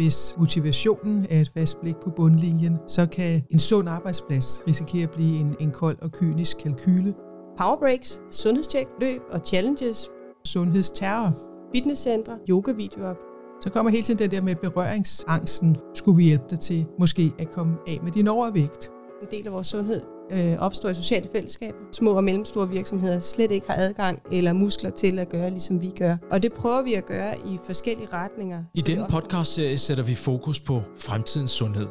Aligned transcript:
Hvis 0.00 0.36
motivationen 0.38 1.26
er 1.30 1.40
et 1.40 1.50
fast 1.54 1.80
blik 1.80 1.96
på 1.96 2.10
bundlinjen, 2.10 2.78
så 2.86 3.06
kan 3.06 3.42
en 3.50 3.58
sund 3.58 3.88
arbejdsplads 3.88 4.62
risikere 4.68 5.02
at 5.02 5.10
blive 5.10 5.40
en, 5.40 5.56
en 5.60 5.70
kold 5.70 5.98
og 6.02 6.12
kynisk 6.12 6.58
kalkyle. 6.58 7.14
Power 7.58 7.76
breaks, 7.76 8.20
sundhedstjek, 8.30 8.86
løb 9.00 9.20
og 9.30 9.40
challenges, 9.46 10.10
Sundhedsterror. 10.44 11.32
fitnesscentre, 11.74 12.38
yogavideoer. 12.50 13.14
Så 13.60 13.70
kommer 13.70 13.90
hele 13.90 14.02
tiden 14.02 14.18
det 14.18 14.30
der 14.30 14.40
med 14.40 14.54
berøringsangsten. 14.56 15.76
Skulle 15.94 16.16
vi 16.16 16.24
hjælpe 16.24 16.44
dig 16.50 16.60
til 16.60 16.86
måske 16.98 17.32
at 17.38 17.50
komme 17.52 17.76
af 17.86 17.98
med 18.02 18.12
din 18.12 18.28
overvægt? 18.28 18.90
En 19.22 19.28
del 19.30 19.46
af 19.46 19.52
vores 19.52 19.66
sundhed 19.66 20.19
øh, 20.30 20.58
opstår 20.58 20.88
i 20.88 20.94
sociale 20.94 21.28
fællesskaber. 21.32 21.78
Små 21.92 22.10
og 22.12 22.24
mellemstore 22.24 22.68
virksomheder 22.68 23.20
slet 23.20 23.50
ikke 23.50 23.66
har 23.66 23.74
adgang 23.76 24.22
eller 24.32 24.52
muskler 24.52 24.90
til 24.90 25.18
at 25.18 25.28
gøre, 25.28 25.50
ligesom 25.50 25.82
vi 25.82 25.90
gør. 25.98 26.16
Og 26.30 26.42
det 26.42 26.52
prøver 26.52 26.82
vi 26.82 26.94
at 26.94 27.06
gøre 27.06 27.34
i 27.46 27.58
forskellige 27.64 28.08
retninger. 28.12 28.64
I 28.74 28.80
denne 28.80 29.04
også- 29.04 29.16
podcastserie 29.20 29.78
sætter 29.78 30.04
vi 30.04 30.14
fokus 30.14 30.60
på 30.60 30.80
fremtidens 30.98 31.50
sundhed. 31.50 31.86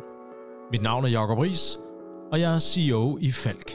Mit 0.71 0.81
navn 0.81 1.03
er 1.05 1.09
Jakob 1.09 1.37
Ries, 1.37 1.79
og 2.31 2.39
jeg 2.39 2.53
er 2.53 2.59
CEO 2.59 3.17
i 3.21 3.31
Falk. 3.31 3.71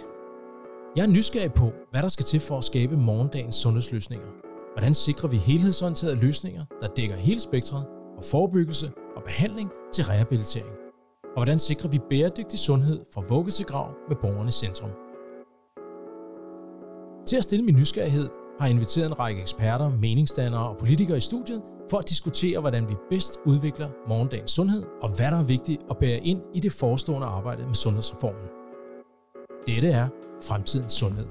Jeg 0.96 1.02
er 1.02 1.08
nysgerrig 1.08 1.52
på, 1.52 1.72
hvad 1.90 2.02
der 2.02 2.08
skal 2.08 2.24
til 2.24 2.40
for 2.40 2.58
at 2.58 2.64
skabe 2.64 2.96
morgendagens 2.96 3.54
sundhedsløsninger. 3.54 4.26
Hvordan 4.74 4.94
sikrer 4.94 5.28
vi 5.28 5.36
helhedsorienterede 5.36 6.16
løsninger, 6.16 6.64
der 6.82 6.88
dækker 6.88 7.16
hele 7.16 7.40
spektret 7.40 7.84
fra 8.16 8.22
forebyggelse 8.30 8.90
og 9.16 9.22
behandling 9.22 9.70
til 9.92 10.04
rehabilitering? 10.04 10.83
Og 11.36 11.40
hvordan 11.44 11.58
sikrer 11.58 11.90
vi 11.90 11.98
bæredygtig 12.10 12.58
sundhed 12.58 13.00
fra 13.14 13.22
vugge 13.28 13.50
til 13.50 13.66
grav 13.66 13.90
med 14.08 14.16
borgerne 14.16 14.48
i 14.48 14.52
centrum? 14.52 14.90
Til 17.26 17.36
at 17.36 17.44
stille 17.44 17.64
min 17.64 17.76
nysgerrighed 17.76 18.28
har 18.58 18.66
jeg 18.66 18.74
inviteret 18.74 19.06
en 19.06 19.18
række 19.18 19.40
eksperter, 19.40 19.90
meningsdannere 19.90 20.68
og 20.68 20.76
politikere 20.76 21.16
i 21.16 21.20
studiet 21.20 21.62
for 21.90 21.98
at 21.98 22.08
diskutere, 22.08 22.60
hvordan 22.60 22.88
vi 22.88 22.94
bedst 23.10 23.38
udvikler 23.46 23.88
morgendagens 24.08 24.50
sundhed, 24.50 24.82
og 25.02 25.08
hvad 25.08 25.30
der 25.30 25.38
er 25.38 25.42
vigtigt 25.42 25.82
at 25.90 25.98
bære 25.98 26.18
ind 26.18 26.42
i 26.54 26.60
det 26.60 26.72
forestående 26.72 27.26
arbejde 27.26 27.66
med 27.66 27.74
sundhedsreformen. 27.74 28.48
Dette 29.66 29.88
er 29.88 30.08
Fremtidens 30.42 30.92
Sundhed. 30.92 31.26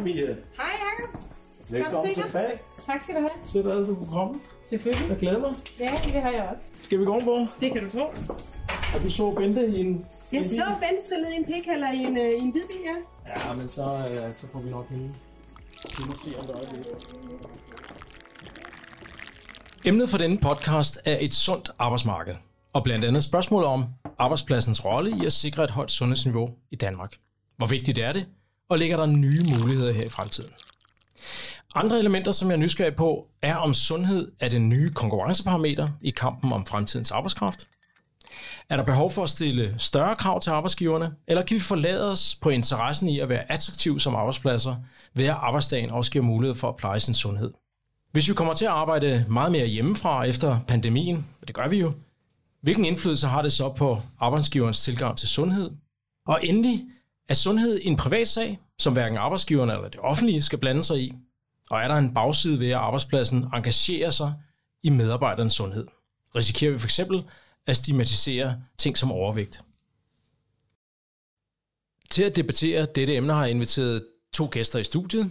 Mia. 0.00 0.26
Hej 0.56 0.72
Jacob. 0.84 1.20
Velkommen 1.68 2.14
til 2.14 2.22
fag. 2.32 2.60
Tak 2.86 3.02
skal 3.02 3.14
du 3.14 3.20
have. 3.20 3.30
Så 3.46 3.58
er 3.58 3.78
det, 3.78 3.88
du 3.88 3.94
kunne 3.94 4.08
komme. 4.12 4.40
Selvfølgelig. 4.64 5.08
Jeg 5.08 5.16
glæder 5.18 5.38
mig. 5.40 5.50
Ja, 5.80 5.90
det 6.04 6.22
har 6.22 6.30
jeg 6.30 6.48
også. 6.52 6.62
Skal 6.80 6.98
vi 7.00 7.04
gå 7.04 7.10
ovenpå? 7.12 7.36
Det 7.60 7.72
kan 7.72 7.84
du 7.84 7.90
tro. 7.90 8.04
Og 8.94 9.02
du 9.02 9.10
så 9.10 9.30
Bente 9.38 9.66
i 9.66 9.80
en... 9.80 9.86
en 9.86 10.06
Jeg 10.32 10.40
bil? 10.40 10.44
så 10.48 10.64
Bente 10.80 11.08
trillede 11.10 11.34
i 11.34 11.36
en 11.38 11.44
pik 11.44 11.68
eller 11.74 11.92
i 11.92 11.96
en, 11.96 12.16
øh, 12.16 12.24
i 12.32 12.38
en 12.42 12.52
hvidbil, 12.52 12.80
ja. 12.84 12.96
Ja, 13.48 13.54
men 13.54 13.68
så, 13.68 13.82
øh, 14.26 14.34
så 14.34 14.46
får 14.52 14.60
vi 14.60 14.70
nok 14.70 14.88
hende. 14.90 15.14
Hende 15.98 16.12
at 16.12 16.18
se 16.18 16.30
om 16.40 16.46
der 16.46 16.54
er 16.56 16.60
det. 16.60 16.86
Emnet 19.84 20.08
for 20.10 20.18
denne 20.18 20.38
podcast 20.38 21.00
er 21.04 21.16
et 21.20 21.34
sundt 21.34 21.70
arbejdsmarked, 21.78 22.34
og 22.72 22.82
blandt 22.84 23.04
andet 23.04 23.24
spørgsmålet 23.24 23.68
om 23.68 23.84
arbejdspladsens 24.18 24.84
rolle 24.84 25.10
i 25.22 25.26
at 25.26 25.32
sikre 25.32 25.64
et 25.64 25.70
højt 25.70 25.90
sundhedsniveau 25.90 26.48
i 26.70 26.76
Danmark. 26.76 27.16
Hvor 27.56 27.66
vigtigt 27.66 27.98
er 27.98 28.12
det, 28.12 28.26
og 28.68 28.78
ligger 28.78 28.96
der 28.96 29.06
nye 29.06 29.42
muligheder 29.42 29.92
her 29.92 30.04
i 30.04 30.08
fremtiden? 30.08 30.50
Andre 31.74 31.98
elementer, 31.98 32.32
som 32.32 32.48
jeg 32.48 32.54
er 32.54 32.60
nysgerrig 32.60 32.94
på, 32.94 33.26
er 33.42 33.56
om 33.56 33.74
sundhed 33.74 34.32
er 34.40 34.48
den 34.48 34.68
nye 34.68 34.90
konkurrenceparameter 34.90 35.88
i 36.02 36.10
kampen 36.10 36.52
om 36.52 36.66
fremtidens 36.66 37.10
arbejdskraft. 37.10 37.68
Er 38.68 38.76
der 38.76 38.84
behov 38.84 39.10
for 39.10 39.22
at 39.22 39.28
stille 39.28 39.74
større 39.78 40.16
krav 40.16 40.40
til 40.40 40.50
arbejdsgiverne, 40.50 41.14
eller 41.26 41.42
kan 41.42 41.54
vi 41.54 41.60
forlade 41.60 42.10
os 42.10 42.38
på 42.42 42.50
interessen 42.50 43.08
i 43.08 43.20
at 43.20 43.28
være 43.28 43.52
attraktiv 43.52 44.00
som 44.00 44.14
arbejdspladser, 44.14 44.76
ved 45.14 45.24
at 45.24 45.36
arbejdsdagen 45.40 45.90
også 45.90 46.10
giver 46.10 46.24
mulighed 46.24 46.54
for 46.54 46.68
at 46.68 46.76
pleje 46.76 47.00
sin 47.00 47.14
sundhed? 47.14 47.52
Hvis 48.12 48.28
vi 48.28 48.34
kommer 48.34 48.54
til 48.54 48.64
at 48.64 48.70
arbejde 48.70 49.24
meget 49.28 49.52
mere 49.52 49.66
hjemmefra 49.66 50.24
efter 50.24 50.58
pandemien, 50.68 51.26
og 51.40 51.48
det 51.48 51.56
gør 51.56 51.68
vi 51.68 51.80
jo, 51.80 51.92
hvilken 52.62 52.84
indflydelse 52.84 53.26
har 53.26 53.42
det 53.42 53.52
så 53.52 53.68
på 53.68 54.02
arbejdsgiverens 54.20 54.82
tilgang 54.82 55.16
til 55.16 55.28
sundhed? 55.28 55.70
Og 56.26 56.40
endelig, 56.42 56.84
er 57.28 57.34
sundhed 57.34 57.80
en 57.82 57.96
privat 57.96 58.28
sag, 58.28 58.58
som 58.78 58.92
hverken 58.92 59.18
arbejdsgiverne 59.18 59.72
eller 59.72 59.88
det 59.88 60.00
offentlige 60.00 60.42
skal 60.42 60.58
blande 60.58 60.82
sig 60.82 61.00
i? 61.00 61.14
Og 61.70 61.80
er 61.80 61.88
der 61.88 61.94
en 61.94 62.14
bagside 62.14 62.60
ved, 62.60 62.70
at 62.70 62.76
arbejdspladsen 62.76 63.48
engagerer 63.54 64.10
sig 64.10 64.34
i 64.82 64.90
medarbejderens 64.90 65.52
sundhed? 65.52 65.86
Risikerer 66.34 66.72
vi 66.72 66.78
for 66.78 66.86
eksempel 66.86 67.24
at 67.66 67.76
stigmatisere 67.76 68.62
ting 68.78 68.98
som 68.98 69.12
overvægt? 69.12 69.60
Til 72.10 72.22
at 72.22 72.36
debattere 72.36 72.86
dette 72.94 73.14
emne 73.14 73.32
har 73.32 73.42
jeg 73.42 73.50
inviteret 73.50 74.06
to 74.32 74.48
gæster 74.52 74.78
i 74.78 74.84
studiet. 74.84 75.30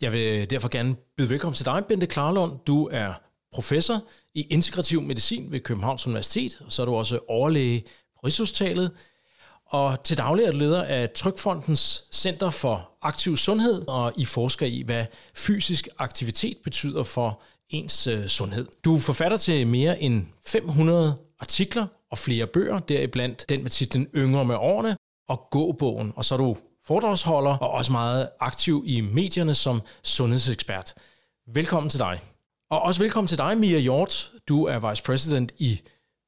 Jeg 0.00 0.12
vil 0.12 0.50
derfor 0.50 0.68
gerne 0.68 0.96
byde 1.16 1.28
velkommen 1.28 1.54
til 1.54 1.64
dig, 1.64 1.84
Bente 1.88 2.06
Klarlund. 2.06 2.58
Du 2.66 2.88
er 2.92 3.14
professor 3.52 4.04
i 4.34 4.42
integrativ 4.42 5.02
medicin 5.02 5.52
ved 5.52 5.60
Københavns 5.60 6.06
Universitet, 6.06 6.60
og 6.60 6.72
så 6.72 6.82
er 6.82 6.86
du 6.86 6.94
også 6.94 7.20
overlæge 7.28 7.80
på 8.14 8.20
Rigshospitalet. 8.26 8.90
Og 9.70 10.04
til 10.04 10.18
daglig 10.18 10.44
er 10.44 10.52
du 10.52 10.58
leder 10.58 10.84
af 10.84 11.10
Trykfondens 11.10 12.04
Center 12.12 12.50
for 12.50 12.90
Aktiv 13.02 13.36
Sundhed, 13.36 13.88
og 13.88 14.12
I 14.16 14.24
forsker 14.24 14.66
i, 14.66 14.82
hvad 14.86 15.04
fysisk 15.34 15.88
aktivitet 15.98 16.56
betyder 16.64 17.04
for 17.04 17.40
ens 17.70 18.06
øh, 18.06 18.26
sundhed. 18.26 18.66
Du 18.84 18.94
er 18.94 18.98
forfatter 18.98 19.36
til 19.36 19.66
mere 19.66 20.02
end 20.02 20.26
500 20.46 21.16
artikler 21.40 21.86
og 22.10 22.18
flere 22.18 22.46
bøger, 22.46 22.78
deriblandt 22.78 23.48
den 23.48 23.62
med 23.62 23.70
titlen 23.70 24.08
Yngre 24.14 24.44
med 24.44 24.56
årene 24.56 24.96
og 25.28 25.48
Gåbogen. 25.50 26.12
Og 26.16 26.24
så 26.24 26.34
er 26.34 26.38
du 26.38 26.56
foredragsholder 26.86 27.56
og 27.56 27.70
også 27.70 27.92
meget 27.92 28.28
aktiv 28.40 28.84
i 28.86 29.00
medierne 29.00 29.54
som 29.54 29.82
sundhedsekspert. 30.02 30.94
Velkommen 31.54 31.90
til 31.90 31.98
dig. 31.98 32.20
Og 32.70 32.82
også 32.82 33.00
velkommen 33.00 33.28
til 33.28 33.38
dig, 33.38 33.58
Mia 33.58 33.78
Hjort. 33.78 34.32
Du 34.48 34.64
er 34.64 34.90
vice 34.90 35.02
president 35.02 35.52
i 35.58 35.80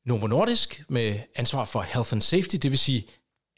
Novo 0.07 0.27
Nordisk 0.27 0.85
med 0.89 1.19
ansvar 1.37 1.65
for 1.65 1.83
health 1.83 2.13
and 2.13 2.21
safety, 2.21 2.57
det 2.63 2.71
vil 2.71 2.79
sige 2.79 3.07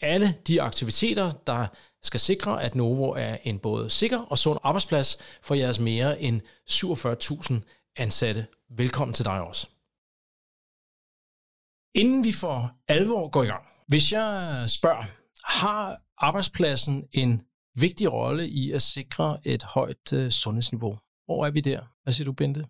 alle 0.03 0.35
de 0.47 0.63
aktiviteter, 0.63 1.31
der 1.47 1.67
skal 2.03 2.21
sikre, 2.21 2.63
at 2.63 2.75
Novo 2.75 3.11
er 3.11 3.37
en 3.45 3.59
både 3.59 3.91
sikker 3.91 4.19
og 4.19 4.39
sund 4.39 4.59
arbejdsplads 4.63 5.19
for 5.43 5.55
jeres 5.55 5.81
mere 5.81 6.21
end 6.21 6.41
47.000 6.71 7.93
ansatte. 7.97 8.47
Velkommen 8.71 9.15
til 9.15 9.25
dig 9.25 9.41
også. 9.41 9.69
Inden 11.95 12.25
vi 12.25 12.33
for 12.33 12.77
alvor 12.89 13.29
går 13.29 13.43
i 13.43 13.47
gang, 13.47 13.67
hvis 13.89 14.12
jeg 14.12 14.65
spørger, 14.69 15.05
har 15.61 16.03
arbejdspladsen 16.19 17.09
en 17.12 17.43
vigtig 17.75 18.12
rolle 18.12 18.49
i 18.49 18.73
at 18.73 18.83
sikre 18.83 19.39
et 19.45 19.62
højt 19.62 20.12
øh, 20.12 20.31
sundhedsniveau? 20.31 20.99
Hvor 21.25 21.47
er 21.47 21.51
vi 21.51 21.61
der? 21.61 21.81
Hvad 22.03 22.12
siger 22.12 22.25
du, 22.25 22.33
Bente? 22.33 22.65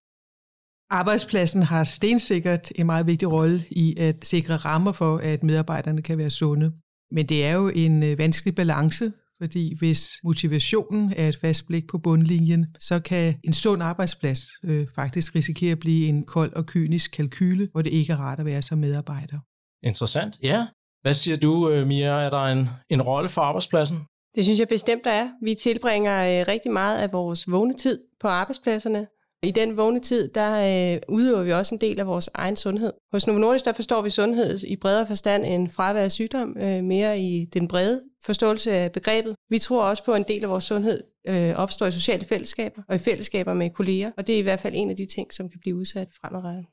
Arbejdspladsen 0.91 1.63
har 1.63 1.85
stensikkert 1.85 2.73
en 2.75 2.87
meget 2.87 3.07
vigtig 3.07 3.33
rolle 3.33 3.65
i 3.71 3.97
at 3.99 4.17
sikre 4.23 4.57
rammer 4.57 4.93
for, 4.93 5.19
at 5.19 5.43
medarbejderne 5.43 6.03
kan 6.03 6.19
være 6.19 6.31
sunde. 6.31 6.73
Men 7.13 7.27
det 7.27 7.45
er 7.45 7.53
jo 7.53 7.69
en 7.69 8.03
øh, 8.03 8.19
vanskelig 8.19 8.55
balance, 8.55 9.13
fordi 9.41 9.77
hvis 9.79 10.11
motivationen 10.25 11.13
er 11.17 11.29
et 11.29 11.37
fast 11.37 11.67
blik 11.67 11.87
på 11.87 11.99
bundlinjen, 11.99 12.67
så 12.81 13.01
kan 13.01 13.35
en 13.45 13.53
sund 13.53 13.83
arbejdsplads 13.83 14.41
øh, 14.65 14.87
faktisk 14.95 15.35
risikere 15.35 15.73
at 15.73 15.79
blive 15.79 16.09
en 16.09 16.25
kold 16.25 16.53
og 16.53 16.67
kynisk 16.67 17.11
kalkyle, 17.11 17.69
hvor 17.73 17.83
det 17.83 17.91
ikke 17.93 18.13
er 18.13 18.17
rart 18.17 18.41
at 18.41 18.47
være 18.47 18.63
som 18.63 18.79
medarbejder. 18.79 19.39
Interessant, 19.83 20.39
ja. 20.43 20.67
Hvad 21.03 21.15
siger 21.15 21.37
du, 21.37 21.71
øh, 21.71 21.87
Mia? 21.87 22.09
Er 22.09 22.31
der 22.31 22.45
en, 22.45 22.69
en 22.89 23.03
rolle 23.03 23.29
for 23.29 23.41
arbejdspladsen? 23.41 23.99
Det 24.35 24.45
synes 24.45 24.61
jeg 24.61 24.69
bestemt, 24.69 25.05
der 25.05 25.11
er. 25.11 25.29
Vi 25.43 25.55
tilbringer 25.55 26.41
øh, 26.41 26.47
rigtig 26.49 26.73
meget 26.73 26.99
af 26.99 27.13
vores 27.13 27.51
vågne 27.51 27.75
tid 27.75 27.99
på 28.21 28.29
arbejdspladserne. 28.29 29.07
I 29.45 29.51
den 29.51 29.77
vågne 29.77 30.01
tid, 30.01 30.29
der 30.29 30.95
øh, 30.95 31.01
udøver 31.09 31.43
vi 31.43 31.53
også 31.53 31.75
en 31.75 31.81
del 31.81 32.01
af 32.01 32.07
vores 32.07 32.31
egen 32.35 32.57
sundhed. 32.57 32.93
Hos 33.13 33.27
Novo 33.27 33.39
Nordisk, 33.39 33.65
der 33.65 33.73
forstår 33.73 34.03
vi 34.03 34.11
sundhed 34.11 34.65
i 34.65 34.77
bredere 34.77 35.07
forstand 35.07 35.45
end 35.45 35.69
fravær 35.69 36.05
af 36.05 36.13
sygdom, 36.13 36.57
øh, 36.61 36.85
mere 36.85 37.21
i 37.21 37.45
den 37.45 37.69
brede 37.69 38.03
forståelse 38.25 38.73
af 38.73 38.93
begrebet. 38.93 39.35
Vi 39.51 39.59
tror 39.59 39.85
også 39.85 40.05
på, 40.05 40.13
at 40.13 40.19
en 40.19 40.25
del 40.29 40.45
af 40.45 40.51
vores 40.51 40.65
sundhed 40.65 41.03
øh, 41.29 41.55
opstår 41.55 41.87
i 41.87 41.91
sociale 41.91 42.25
fællesskaber 42.25 42.83
og 42.89 42.95
i 42.95 42.99
fællesskaber 42.99 43.55
med 43.55 43.71
kolleger, 43.71 44.11
og 44.17 44.27
det 44.27 44.35
er 44.35 44.39
i 44.39 44.43
hvert 44.43 44.61
fald 44.61 44.75
en 44.77 44.91
af 44.91 44.97
de 44.97 45.07
ting, 45.07 45.35
som 45.35 45.49
kan 45.49 45.61
blive 45.61 45.77
udsat 45.77 46.09
fremadrettet. 46.21 46.65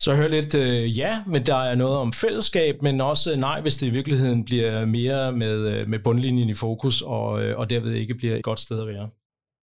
Så 0.00 0.10
jeg 0.10 0.18
hører 0.18 0.28
lidt 0.28 0.54
øh, 0.54 0.98
ja, 0.98 1.22
men 1.26 1.46
der 1.46 1.56
er 1.56 1.74
noget 1.74 1.96
om 1.96 2.12
fællesskab, 2.12 2.82
men 2.82 3.00
også 3.00 3.36
nej, 3.36 3.60
hvis 3.60 3.76
det 3.76 3.86
i 3.86 3.90
virkeligheden 3.90 4.44
bliver 4.44 4.84
mere 4.84 5.32
med, 5.32 5.58
øh, 5.58 5.88
med 5.88 5.98
bundlinjen 5.98 6.48
i 6.48 6.54
fokus, 6.54 7.02
og, 7.02 7.44
øh, 7.44 7.58
og 7.58 7.70
derved 7.70 7.92
ikke 7.92 8.14
bliver 8.14 8.36
et 8.36 8.42
godt 8.42 8.60
sted 8.60 8.80
at 8.80 8.86
være. 8.86 9.08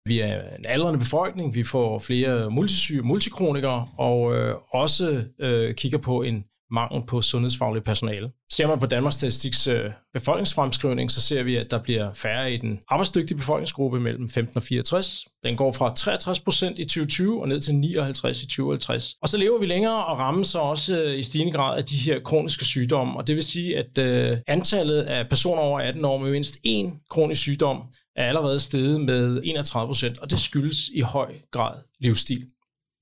Vi 0.06 0.20
er 0.20 0.56
en 0.56 0.66
aldrende 0.66 1.00
befolkning, 1.00 1.56
vi 1.56 1.64
får 1.64 2.00
flere 2.00 2.52
multisyge, 2.52 3.02
multikronikere, 3.02 3.88
og 3.98 4.36
øh, 4.36 4.56
også 4.72 5.24
øh, 5.40 5.76
kigger 5.76 5.98
på 5.98 6.22
en 6.22 6.44
mangel 6.72 7.04
på 7.08 7.22
sundhedsfagligt 7.22 7.86
personale. 7.86 8.32
Ser 8.52 8.68
man 8.68 8.80
på 8.80 8.86
Danmarks 8.86 9.16
Statistiks 9.16 9.68
øh, 9.68 9.92
befolkningsfremskrivning, 10.14 11.12
så 11.12 11.22
ser 11.22 11.44
vi, 11.44 11.56
at 11.56 11.72
der 11.72 11.84
bliver 11.84 12.14
færre 12.14 12.54
i 12.54 12.58
den 12.58 12.80
arbejdsdygtige 12.90 13.38
befolkningsgruppe 13.38 14.00
mellem 14.00 14.30
15 14.30 14.58
og 14.58 14.64
64. 14.64 15.26
Den 15.44 15.56
går 15.56 15.72
fra 15.72 15.94
63 15.96 16.40
procent 16.40 16.80
i 16.80 16.84
2020 16.84 17.42
og 17.42 17.48
ned 17.48 17.60
til 17.60 17.76
59 17.76 18.44
i 18.44 18.48
2050. 18.48 19.16
Og 19.22 19.30
så 19.30 19.38
lever 19.38 19.60
vi 19.60 19.66
længere 19.66 20.06
og 20.06 20.20
rammer 20.20 20.44
så 20.44 20.60
også 20.60 21.02
øh, 21.04 21.20
i 21.20 21.24
stigende 21.24 21.54
grad 21.54 21.78
af 21.78 21.86
de 21.86 21.96
her 21.96 22.20
kroniske 22.20 22.66
sygdomme. 22.66 23.18
Og 23.18 23.28
det 23.28 23.36
vil 23.36 23.44
sige, 23.44 23.78
at 23.78 23.98
øh, 23.98 24.38
antallet 24.48 25.02
af 25.02 25.30
personer 25.30 25.62
over 25.62 25.80
18 25.80 26.06
år 26.06 26.18
med 26.18 26.32
mindst 26.32 26.58
én 26.68 27.08
kronisk 27.10 27.42
sygdom 27.42 27.84
er 28.20 28.28
allerede 28.28 28.60
steget 28.60 29.02
med 29.02 29.42
31 29.44 29.88
procent, 29.88 30.20
og 30.20 30.30
det 30.30 30.40
skyldes 30.40 30.90
i 30.94 31.02
høj 31.02 31.34
grad 31.52 31.76
livsstil. 32.00 32.48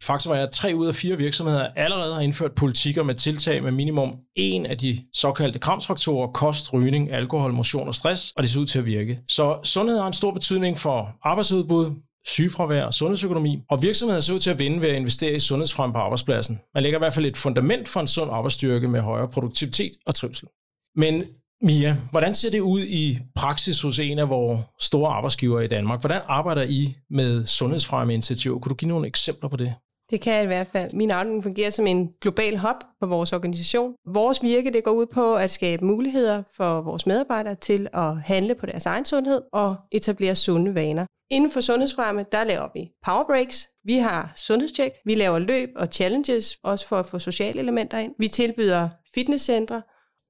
Faktum 0.03 0.31
er, 0.31 0.35
at 0.35 0.51
tre 0.51 0.73
ud 0.75 0.87
af 0.87 0.95
fire 0.95 1.17
virksomheder 1.17 1.67
allerede 1.75 2.13
har 2.13 2.21
indført 2.21 2.51
politikker 2.55 3.03
med 3.03 3.15
tiltag 3.15 3.63
med 3.63 3.71
minimum 3.71 4.15
en 4.35 4.65
af 4.65 4.77
de 4.77 5.03
såkaldte 5.13 5.59
kramsfaktorer, 5.59 6.27
kost, 6.31 6.73
rygning, 6.73 7.11
alkohol, 7.11 7.53
motion 7.53 7.87
og 7.87 7.95
stress, 7.95 8.33
og 8.35 8.43
det 8.43 8.51
ser 8.51 8.59
ud 8.59 8.65
til 8.65 8.79
at 8.79 8.85
virke. 8.85 9.19
Så 9.27 9.59
sundhed 9.63 9.99
har 9.99 10.07
en 10.07 10.13
stor 10.13 10.31
betydning 10.31 10.77
for 10.77 11.15
arbejdsudbud, 11.23 11.91
sygefravær 12.27 12.83
og 12.83 12.93
sundhedsøkonomi, 12.93 13.63
og 13.69 13.81
virksomheder 13.81 14.21
ser 14.21 14.33
ud 14.33 14.39
til 14.39 14.49
at 14.49 14.59
vinde 14.59 14.81
ved 14.81 14.89
at 14.89 14.95
investere 14.95 15.35
i 15.35 15.39
sundhedsfrem 15.39 15.91
på 15.91 15.97
arbejdspladsen. 15.97 16.59
Man 16.73 16.83
lægger 16.83 16.99
i 16.99 17.01
hvert 17.01 17.13
fald 17.13 17.25
et 17.25 17.37
fundament 17.37 17.89
for 17.89 17.99
en 17.99 18.07
sund 18.07 18.31
arbejdsstyrke 18.31 18.87
med 18.87 19.01
højere 19.01 19.27
produktivitet 19.27 19.91
og 20.05 20.15
trivsel. 20.15 20.47
Men 20.95 21.23
Mia, 21.61 21.95
hvordan 22.11 22.33
ser 22.33 22.51
det 22.51 22.59
ud 22.59 22.81
i 22.81 23.17
praksis 23.35 23.81
hos 23.81 23.99
en 23.99 24.19
af 24.19 24.29
vores 24.29 24.59
store 24.79 25.13
arbejdsgivere 25.13 25.65
i 25.65 25.67
Danmark? 25.67 25.99
Hvordan 25.99 26.21
arbejder 26.27 26.63
I 26.63 26.95
med 27.09 27.45
sundhedsfremme 27.45 28.13
initiativer? 28.13 28.59
Kunne 28.59 28.69
du 28.69 28.75
give 28.75 28.89
nogle 28.89 29.07
eksempler 29.07 29.49
på 29.49 29.57
det? 29.57 29.75
Det 30.09 30.21
kan 30.21 30.33
jeg 30.33 30.43
i 30.43 30.47
hvert 30.47 30.67
fald. 30.67 30.93
Min 30.93 31.11
afdeling 31.11 31.43
fungerer 31.43 31.69
som 31.69 31.87
en 31.87 32.09
global 32.21 32.57
hub 32.57 32.75
for 32.99 33.05
vores 33.05 33.33
organisation. 33.33 33.93
Vores 34.05 34.43
virke 34.43 34.73
det 34.73 34.83
går 34.83 34.91
ud 34.91 35.05
på 35.05 35.35
at 35.35 35.51
skabe 35.51 35.85
muligheder 35.85 36.43
for 36.57 36.81
vores 36.81 37.05
medarbejdere 37.05 37.55
til 37.55 37.87
at 37.93 38.21
handle 38.21 38.55
på 38.55 38.65
deres 38.65 38.85
egen 38.85 39.05
sundhed 39.05 39.41
og 39.53 39.75
etablere 39.91 40.35
sunde 40.35 40.75
vaner. 40.75 41.05
Inden 41.31 41.51
for 41.51 41.61
sundhedsfremme, 41.61 42.25
der 42.31 42.43
laver 42.43 42.67
vi 42.73 42.89
power 43.05 43.23
breaks, 43.23 43.67
vi 43.83 43.97
har 43.97 44.31
sundhedstjek, 44.35 44.91
vi 45.05 45.15
laver 45.15 45.39
løb 45.39 45.69
og 45.75 45.87
challenges, 45.91 46.57
også 46.63 46.87
for 46.87 46.99
at 46.99 47.05
få 47.05 47.19
sociale 47.19 47.59
elementer 47.59 47.97
ind. 47.97 48.13
Vi 48.19 48.27
tilbyder 48.27 48.89
fitnesscentre, 49.15 49.81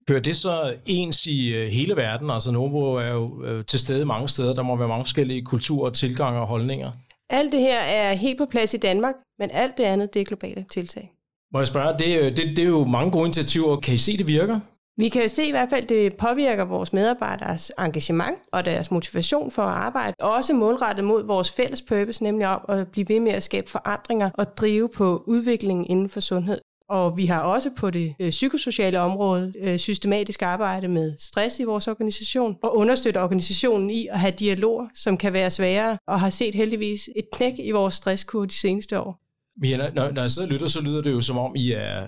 Hører 0.09 0.19
det 0.19 0.35
så 0.35 0.75
ens 0.85 1.25
i 1.25 1.47
øh, 1.47 1.67
hele 1.67 1.95
verden? 1.95 2.29
Altså 2.29 2.51
Novo 2.51 2.93
er 2.93 3.07
jo 3.07 3.43
øh, 3.43 3.65
til 3.65 3.79
stede 3.79 4.05
mange 4.05 4.29
steder. 4.29 4.53
Der 4.53 4.61
må 4.61 4.75
være 4.75 4.87
mange 4.87 5.05
forskellige 5.05 5.41
kulturer, 5.41 5.89
tilgange 5.89 6.39
og 6.39 6.47
holdninger. 6.47 6.91
Alt 7.29 7.51
det 7.51 7.59
her 7.59 7.79
er 7.79 8.13
helt 8.13 8.37
på 8.37 8.45
plads 8.45 8.73
i 8.73 8.77
Danmark, 8.77 9.15
men 9.39 9.49
alt 9.51 9.77
det 9.77 9.83
andet, 9.83 10.13
det 10.13 10.19
er 10.19 10.25
globale 10.25 10.65
tiltag. 10.71 11.11
Må 11.53 11.59
jeg 11.59 11.67
spørge, 11.67 11.97
det, 11.99 12.37
det, 12.37 12.57
det 12.57 12.59
er 12.59 12.67
jo 12.67 12.85
mange 12.85 13.11
gode 13.11 13.25
initiativer. 13.25 13.79
Kan 13.79 13.93
I 13.93 13.97
se, 13.97 14.17
det 14.17 14.27
virker? 14.27 14.59
Vi 14.99 15.09
kan 15.09 15.21
jo 15.21 15.27
se 15.27 15.47
i 15.47 15.51
hvert 15.51 15.69
fald, 15.69 15.83
at 15.83 15.89
det 15.89 16.15
påvirker 16.15 16.65
vores 16.65 16.93
medarbejderes 16.93 17.71
engagement 17.79 18.37
og 18.51 18.65
deres 18.65 18.91
motivation 18.91 19.51
for 19.51 19.61
at 19.61 19.73
arbejde. 19.73 20.13
Også 20.19 20.53
målrettet 20.53 21.05
mod 21.05 21.23
vores 21.23 21.51
fælles 21.51 21.81
purpose, 21.81 22.23
nemlig 22.23 22.47
om 22.47 22.65
at 22.69 22.87
blive 22.87 23.09
ved 23.09 23.19
med 23.19 23.31
at 23.31 23.43
skabe 23.43 23.69
forandringer 23.69 24.29
og 24.33 24.57
drive 24.57 24.89
på 24.89 25.23
udviklingen 25.27 25.85
inden 25.85 26.09
for 26.09 26.19
sundhed. 26.19 26.59
Og 26.89 27.17
vi 27.17 27.25
har 27.25 27.41
også 27.41 27.69
på 27.77 27.89
det 27.89 28.15
øh, 28.19 28.29
psykosociale 28.29 28.99
område 28.99 29.53
øh, 29.59 29.77
systematisk 29.77 30.41
arbejde 30.41 30.87
med 30.87 31.13
stress 31.19 31.59
i 31.59 31.63
vores 31.63 31.87
organisation 31.87 32.57
og 32.63 32.77
understøtter 32.77 33.21
organisationen 33.21 33.89
i 33.89 34.07
at 34.07 34.19
have 34.19 34.33
dialoger, 34.39 34.87
som 34.95 35.17
kan 35.17 35.33
være 35.33 35.51
svære 35.51 35.97
og 36.07 36.19
har 36.19 36.29
set 36.29 36.55
heldigvis 36.55 37.09
et 37.15 37.25
knæk 37.33 37.53
i 37.59 37.71
vores 37.71 37.93
stresskur 37.93 38.45
de 38.45 38.59
seneste 38.59 38.99
år. 38.99 39.21
Men 39.61 39.79
når, 39.95 40.11
når 40.11 40.21
jeg 40.21 40.31
sidder 40.31 40.47
og 40.47 40.51
lytter, 40.51 40.67
så 40.67 40.81
lyder 40.81 41.01
det 41.01 41.11
jo 41.11 41.21
som 41.21 41.37
om, 41.37 41.55
I 41.55 41.71
er 41.71 42.07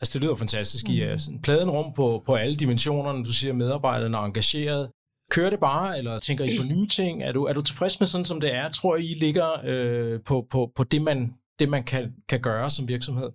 Altså, 0.00 0.18
det 0.18 0.22
lyder 0.24 0.34
fantastisk. 0.34 0.88
I 0.88 1.00
er 1.00 1.16
sådan 1.16 1.42
pladen 1.42 1.70
rum 1.70 1.92
på, 1.92 2.22
på 2.26 2.34
alle 2.34 2.56
dimensionerne. 2.56 3.24
Du 3.24 3.32
siger, 3.32 3.52
medarbejderne 3.52 4.16
er 4.16 4.20
engageret. 4.20 4.90
Kører 5.30 5.50
det 5.50 5.60
bare, 5.60 5.98
eller 5.98 6.18
tænker 6.18 6.44
I 6.44 6.58
på 6.58 6.64
nye 6.64 6.86
ting? 6.86 7.22
Er 7.22 7.32
du, 7.32 7.44
er 7.44 7.52
du 7.52 7.62
tilfreds 7.62 8.00
med 8.00 8.06
sådan, 8.06 8.24
som 8.24 8.40
det 8.40 8.54
er? 8.54 8.68
Tror 8.68 8.96
I, 8.96 9.04
I 9.04 9.14
ligger 9.14 9.46
øh, 9.64 10.20
på, 10.26 10.46
på, 10.50 10.72
på 10.76 10.84
det, 10.84 11.02
man, 11.02 11.34
det, 11.58 11.68
man 11.68 11.84
kan, 11.84 12.12
kan 12.28 12.40
gøre 12.40 12.70
som 12.70 12.88
virksomhed? 12.88 13.28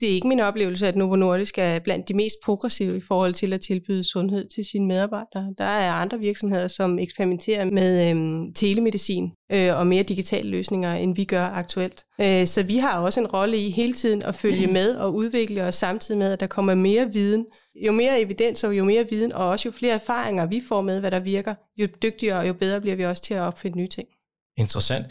Det 0.00 0.10
er 0.10 0.14
ikke 0.14 0.28
min 0.28 0.40
oplevelse, 0.40 0.88
at 0.88 0.96
Novo 0.96 1.16
Nordisk 1.16 1.58
er 1.58 1.78
blandt 1.78 2.08
de 2.08 2.14
mest 2.14 2.36
progressive 2.44 2.96
i 2.96 3.00
forhold 3.00 3.34
til 3.34 3.52
at 3.52 3.60
tilbyde 3.60 4.04
sundhed 4.04 4.48
til 4.54 4.64
sine 4.64 4.86
medarbejdere. 4.86 5.54
Der 5.58 5.64
er 5.64 5.92
andre 5.92 6.18
virksomheder, 6.18 6.68
som 6.68 6.98
eksperimenterer 6.98 7.64
med 7.64 8.10
øhm, 8.10 8.54
telemedicin 8.54 9.30
øh, 9.52 9.76
og 9.78 9.86
mere 9.86 10.02
digitale 10.02 10.50
løsninger, 10.50 10.94
end 10.94 11.16
vi 11.16 11.24
gør 11.24 11.44
aktuelt. 11.44 12.04
Øh, 12.20 12.46
så 12.46 12.62
vi 12.62 12.76
har 12.76 12.98
også 12.98 13.20
en 13.20 13.26
rolle 13.26 13.58
i 13.58 13.70
hele 13.70 13.92
tiden 13.92 14.22
at 14.22 14.34
følge 14.34 14.66
med 14.66 14.96
og 14.96 15.14
udvikle 15.14 15.64
os 15.64 15.74
samtidig 15.74 16.18
med, 16.18 16.32
at 16.32 16.40
der 16.40 16.46
kommer 16.46 16.74
mere 16.74 17.12
viden. 17.12 17.46
Jo 17.86 17.92
mere 17.92 18.20
evidens 18.20 18.64
og 18.64 18.78
jo 18.78 18.84
mere 18.84 19.06
viden, 19.10 19.32
og 19.32 19.48
også 19.48 19.68
jo 19.68 19.72
flere 19.72 19.94
erfaringer 19.94 20.46
vi 20.46 20.62
får 20.68 20.82
med, 20.82 21.00
hvad 21.00 21.10
der 21.10 21.20
virker, 21.20 21.54
jo 21.76 21.88
dygtigere 22.02 22.38
og 22.38 22.48
jo 22.48 22.52
bedre 22.52 22.80
bliver 22.80 22.96
vi 22.96 23.04
også 23.04 23.22
til 23.22 23.34
at 23.34 23.40
opfinde 23.40 23.78
nye 23.78 23.88
ting. 23.88 24.08
Interessant. 24.56 25.06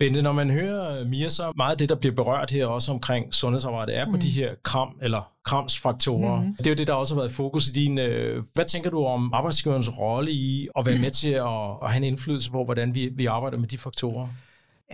Bente, 0.00 0.22
når 0.22 0.32
man 0.32 0.50
hører 0.50 1.04
Mia, 1.04 1.28
så 1.28 1.52
meget 1.56 1.72
af 1.72 1.78
det, 1.78 1.88
der 1.88 1.94
bliver 1.94 2.14
berørt 2.14 2.50
her 2.50 2.66
også 2.66 2.92
omkring 2.92 3.34
sundhedsarbejde, 3.34 3.92
er 3.92 4.04
på 4.04 4.10
mm. 4.10 4.20
de 4.20 4.30
her 4.30 4.54
kram 4.64 4.88
eller 5.02 5.32
kramsfaktorer. 5.44 6.40
Mm. 6.40 6.54
Det 6.58 6.66
er 6.66 6.70
jo 6.70 6.74
det, 6.74 6.86
der 6.86 6.92
også 6.92 7.14
har 7.14 7.20
været 7.20 7.32
fokus 7.32 7.68
i 7.68 7.72
din... 7.72 7.98
Øh, 7.98 8.42
hvad 8.54 8.64
tænker 8.64 8.90
du 8.90 9.04
om 9.04 9.30
arbejdsgiverens 9.34 9.98
rolle 9.98 10.32
i 10.32 10.68
at 10.78 10.86
være 10.86 10.98
med 10.98 11.10
til 11.10 11.28
at, 11.28 11.46
at 11.82 11.90
have 11.90 11.96
en 11.96 12.04
indflydelse 12.04 12.50
på, 12.50 12.64
hvordan 12.64 12.94
vi, 12.94 13.10
vi 13.14 13.26
arbejder 13.26 13.58
med 13.58 13.68
de 13.68 13.78
faktorer? 13.78 14.28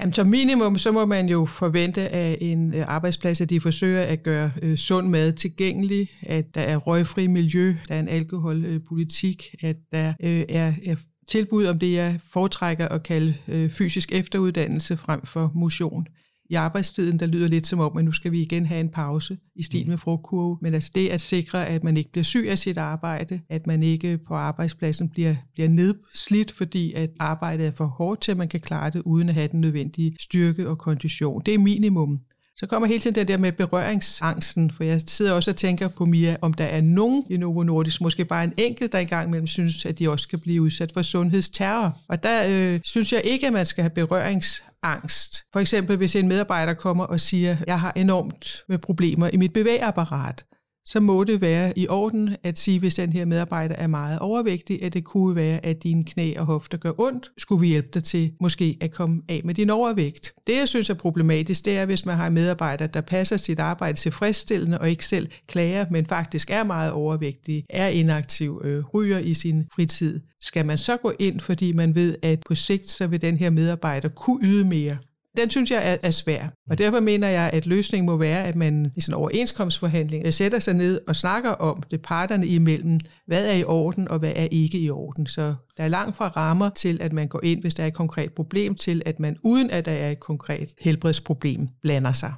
Jamen, 0.00 0.12
som 0.12 0.26
minimum, 0.26 0.78
så 0.78 0.92
må 0.92 1.06
man 1.06 1.28
jo 1.28 1.46
forvente 1.46 2.08
af 2.08 2.38
en 2.40 2.74
øh, 2.74 2.84
arbejdsplads, 2.88 3.40
at 3.40 3.50
de 3.50 3.60
forsøger 3.60 4.02
at 4.02 4.22
gøre 4.22 4.50
øh, 4.62 4.76
sund 4.76 5.08
mad 5.08 5.32
tilgængelig, 5.32 6.08
at 6.22 6.54
der 6.54 6.60
er 6.60 6.76
røgfri 6.76 7.26
miljø, 7.26 7.74
der 7.88 7.94
er 7.94 8.00
en 8.00 8.08
alkoholpolitik, 8.08 9.54
at 9.62 9.76
der 9.92 10.12
øh, 10.20 10.44
er, 10.48 10.72
er 10.86 10.96
tilbud 11.28 11.66
om 11.66 11.78
det, 11.78 11.92
jeg 11.92 12.20
foretrækker 12.30 12.88
at 12.88 13.02
kalde 13.02 13.34
øh, 13.48 13.70
fysisk 13.70 14.12
efteruddannelse 14.12 14.96
frem 14.96 15.26
for 15.26 15.52
motion. 15.54 16.06
I 16.50 16.54
arbejdstiden, 16.54 17.18
der 17.18 17.26
lyder 17.26 17.48
lidt 17.48 17.66
som 17.66 17.80
om, 17.80 17.96
at 17.96 18.04
nu 18.04 18.12
skal 18.12 18.32
vi 18.32 18.42
igen 18.42 18.66
have 18.66 18.80
en 18.80 18.88
pause 18.88 19.38
i 19.56 19.62
stil 19.62 19.84
mm. 19.84 19.90
med 19.90 19.98
frugtkurve. 19.98 20.58
Men 20.62 20.74
altså 20.74 20.90
det 20.94 21.08
at 21.08 21.20
sikre, 21.20 21.66
at 21.66 21.84
man 21.84 21.96
ikke 21.96 22.12
bliver 22.12 22.24
syg 22.24 22.46
af 22.50 22.58
sit 22.58 22.78
arbejde, 22.78 23.40
at 23.48 23.66
man 23.66 23.82
ikke 23.82 24.18
på 24.18 24.34
arbejdspladsen 24.34 25.08
bliver, 25.08 25.36
bliver 25.54 25.68
nedslidt, 25.68 26.52
fordi 26.52 26.92
at 26.92 27.10
arbejdet 27.20 27.66
er 27.66 27.70
for 27.70 27.86
hårdt 27.86 28.20
til, 28.20 28.30
at 28.30 28.38
man 28.38 28.48
kan 28.48 28.60
klare 28.60 28.90
det, 28.90 29.02
uden 29.04 29.28
at 29.28 29.34
have 29.34 29.48
den 29.48 29.60
nødvendige 29.60 30.16
styrke 30.20 30.68
og 30.68 30.78
kondition. 30.78 31.42
Det 31.46 31.54
er 31.54 31.58
minimum. 31.58 32.20
Så 32.58 32.66
kommer 32.66 32.88
hele 32.88 33.00
tiden 33.00 33.14
det 33.14 33.28
der 33.28 33.36
med 33.36 33.52
berøringsangsten, 33.52 34.70
for 34.70 34.84
jeg 34.84 35.02
sidder 35.06 35.32
også 35.32 35.50
og 35.50 35.56
tænker 35.56 35.88
på 35.88 36.04
Mia, 36.04 36.36
om 36.40 36.54
der 36.54 36.64
er 36.64 36.80
nogen 36.80 37.24
i 37.30 37.36
Novo 37.36 37.62
Nordisk, 37.62 38.00
måske 38.00 38.24
bare 38.24 38.44
en 38.44 38.52
enkelt, 38.56 38.92
der 38.92 38.98
engang 38.98 39.28
imellem 39.28 39.46
synes, 39.46 39.86
at 39.86 39.98
de 39.98 40.10
også 40.10 40.22
skal 40.22 40.38
blive 40.38 40.62
udsat 40.62 40.92
for 40.92 41.02
sundhedsterror. 41.02 41.98
Og 42.08 42.22
der 42.22 42.46
øh, 42.48 42.80
synes 42.84 43.12
jeg 43.12 43.20
ikke, 43.24 43.46
at 43.46 43.52
man 43.52 43.66
skal 43.66 43.82
have 43.82 43.90
berøringsangst. 43.90 45.42
For 45.52 45.60
eksempel, 45.60 45.96
hvis 45.96 46.16
en 46.16 46.28
medarbejder 46.28 46.74
kommer 46.74 47.04
og 47.04 47.20
siger, 47.20 47.56
jeg 47.66 47.80
har 47.80 47.92
enormt 47.96 48.64
med 48.68 48.78
problemer 48.78 49.30
i 49.32 49.36
mit 49.36 49.52
bevægeapparat, 49.52 50.44
så 50.86 51.00
må 51.00 51.24
det 51.24 51.40
være 51.40 51.78
i 51.78 51.88
orden 51.88 52.36
at 52.42 52.58
sige, 52.58 52.78
hvis 52.78 52.94
den 52.94 53.12
her 53.12 53.24
medarbejder 53.24 53.74
er 53.74 53.86
meget 53.86 54.18
overvægtig, 54.18 54.82
at 54.82 54.94
det 54.94 55.04
kunne 55.04 55.36
være, 55.36 55.66
at 55.66 55.82
dine 55.82 56.04
knæ 56.04 56.34
og 56.38 56.46
hofter 56.46 56.78
gør 56.78 56.92
ondt. 56.98 57.30
Skulle 57.38 57.60
vi 57.60 57.66
hjælpe 57.66 57.88
dig 57.94 58.04
til 58.04 58.32
måske 58.40 58.78
at 58.80 58.92
komme 58.92 59.22
af 59.28 59.40
med 59.44 59.54
din 59.54 59.70
overvægt? 59.70 60.32
Det, 60.46 60.56
jeg 60.56 60.68
synes 60.68 60.90
er 60.90 60.94
problematisk, 60.94 61.64
det 61.64 61.78
er, 61.78 61.86
hvis 61.86 62.06
man 62.06 62.16
har 62.16 62.26
en 62.26 62.34
medarbejder, 62.34 62.86
der 62.86 63.00
passer 63.00 63.36
sit 63.36 63.58
arbejde 63.58 63.98
tilfredsstillende 63.98 64.78
og 64.78 64.90
ikke 64.90 65.06
selv 65.06 65.28
klager, 65.46 65.86
men 65.90 66.06
faktisk 66.06 66.50
er 66.50 66.64
meget 66.64 66.92
overvægtig, 66.92 67.64
er 67.70 67.88
inaktiv, 67.88 68.60
øh, 68.64 68.84
ryger 68.94 69.18
i 69.18 69.34
sin 69.34 69.64
fritid. 69.74 70.20
Skal 70.40 70.66
man 70.66 70.78
så 70.78 70.96
gå 70.96 71.12
ind, 71.18 71.40
fordi 71.40 71.72
man 71.72 71.94
ved, 71.94 72.16
at 72.22 72.42
på 72.48 72.54
sigt 72.54 72.90
så 72.90 73.06
vil 73.06 73.20
den 73.20 73.36
her 73.36 73.50
medarbejder 73.50 74.08
kunne 74.08 74.46
yde 74.46 74.64
mere? 74.64 74.96
Den 75.36 75.50
synes 75.50 75.70
jeg 75.70 75.92
er, 75.92 75.96
er 76.02 76.10
svær. 76.10 76.46
Og 76.70 76.78
derfor 76.78 77.00
mener 77.00 77.28
jeg, 77.28 77.50
at 77.52 77.66
løsningen 77.66 78.06
må 78.06 78.16
være, 78.16 78.44
at 78.44 78.56
man 78.56 78.92
i 78.96 79.00
sådan 79.00 79.12
en 79.12 79.20
overenskomstforhandling 79.20 80.34
sætter 80.34 80.58
sig 80.58 80.74
ned 80.74 81.00
og 81.08 81.16
snakker 81.16 81.50
om 81.50 81.82
det 81.90 82.02
parterne 82.02 82.46
imellem, 82.46 83.00
hvad 83.26 83.46
er 83.46 83.54
i 83.54 83.64
orden 83.64 84.08
og 84.08 84.18
hvad 84.18 84.32
er 84.36 84.48
ikke 84.50 84.78
i 84.78 84.90
orden. 84.90 85.26
Så 85.26 85.54
der 85.76 85.84
er 85.84 85.88
langt 85.88 86.16
fra 86.16 86.28
rammer 86.28 86.68
til, 86.68 86.98
at 87.02 87.12
man 87.12 87.28
går 87.28 87.40
ind, 87.42 87.60
hvis 87.60 87.74
der 87.74 87.82
er 87.82 87.86
et 87.86 87.94
konkret 87.94 88.32
problem, 88.32 88.74
til 88.74 89.02
at 89.06 89.20
man 89.20 89.36
uden 89.42 89.70
at 89.70 89.84
der 89.84 89.92
er 89.92 90.10
et 90.10 90.20
konkret 90.20 90.74
helbredsproblem, 90.80 91.68
blander 91.82 92.12
sig. 92.12 92.32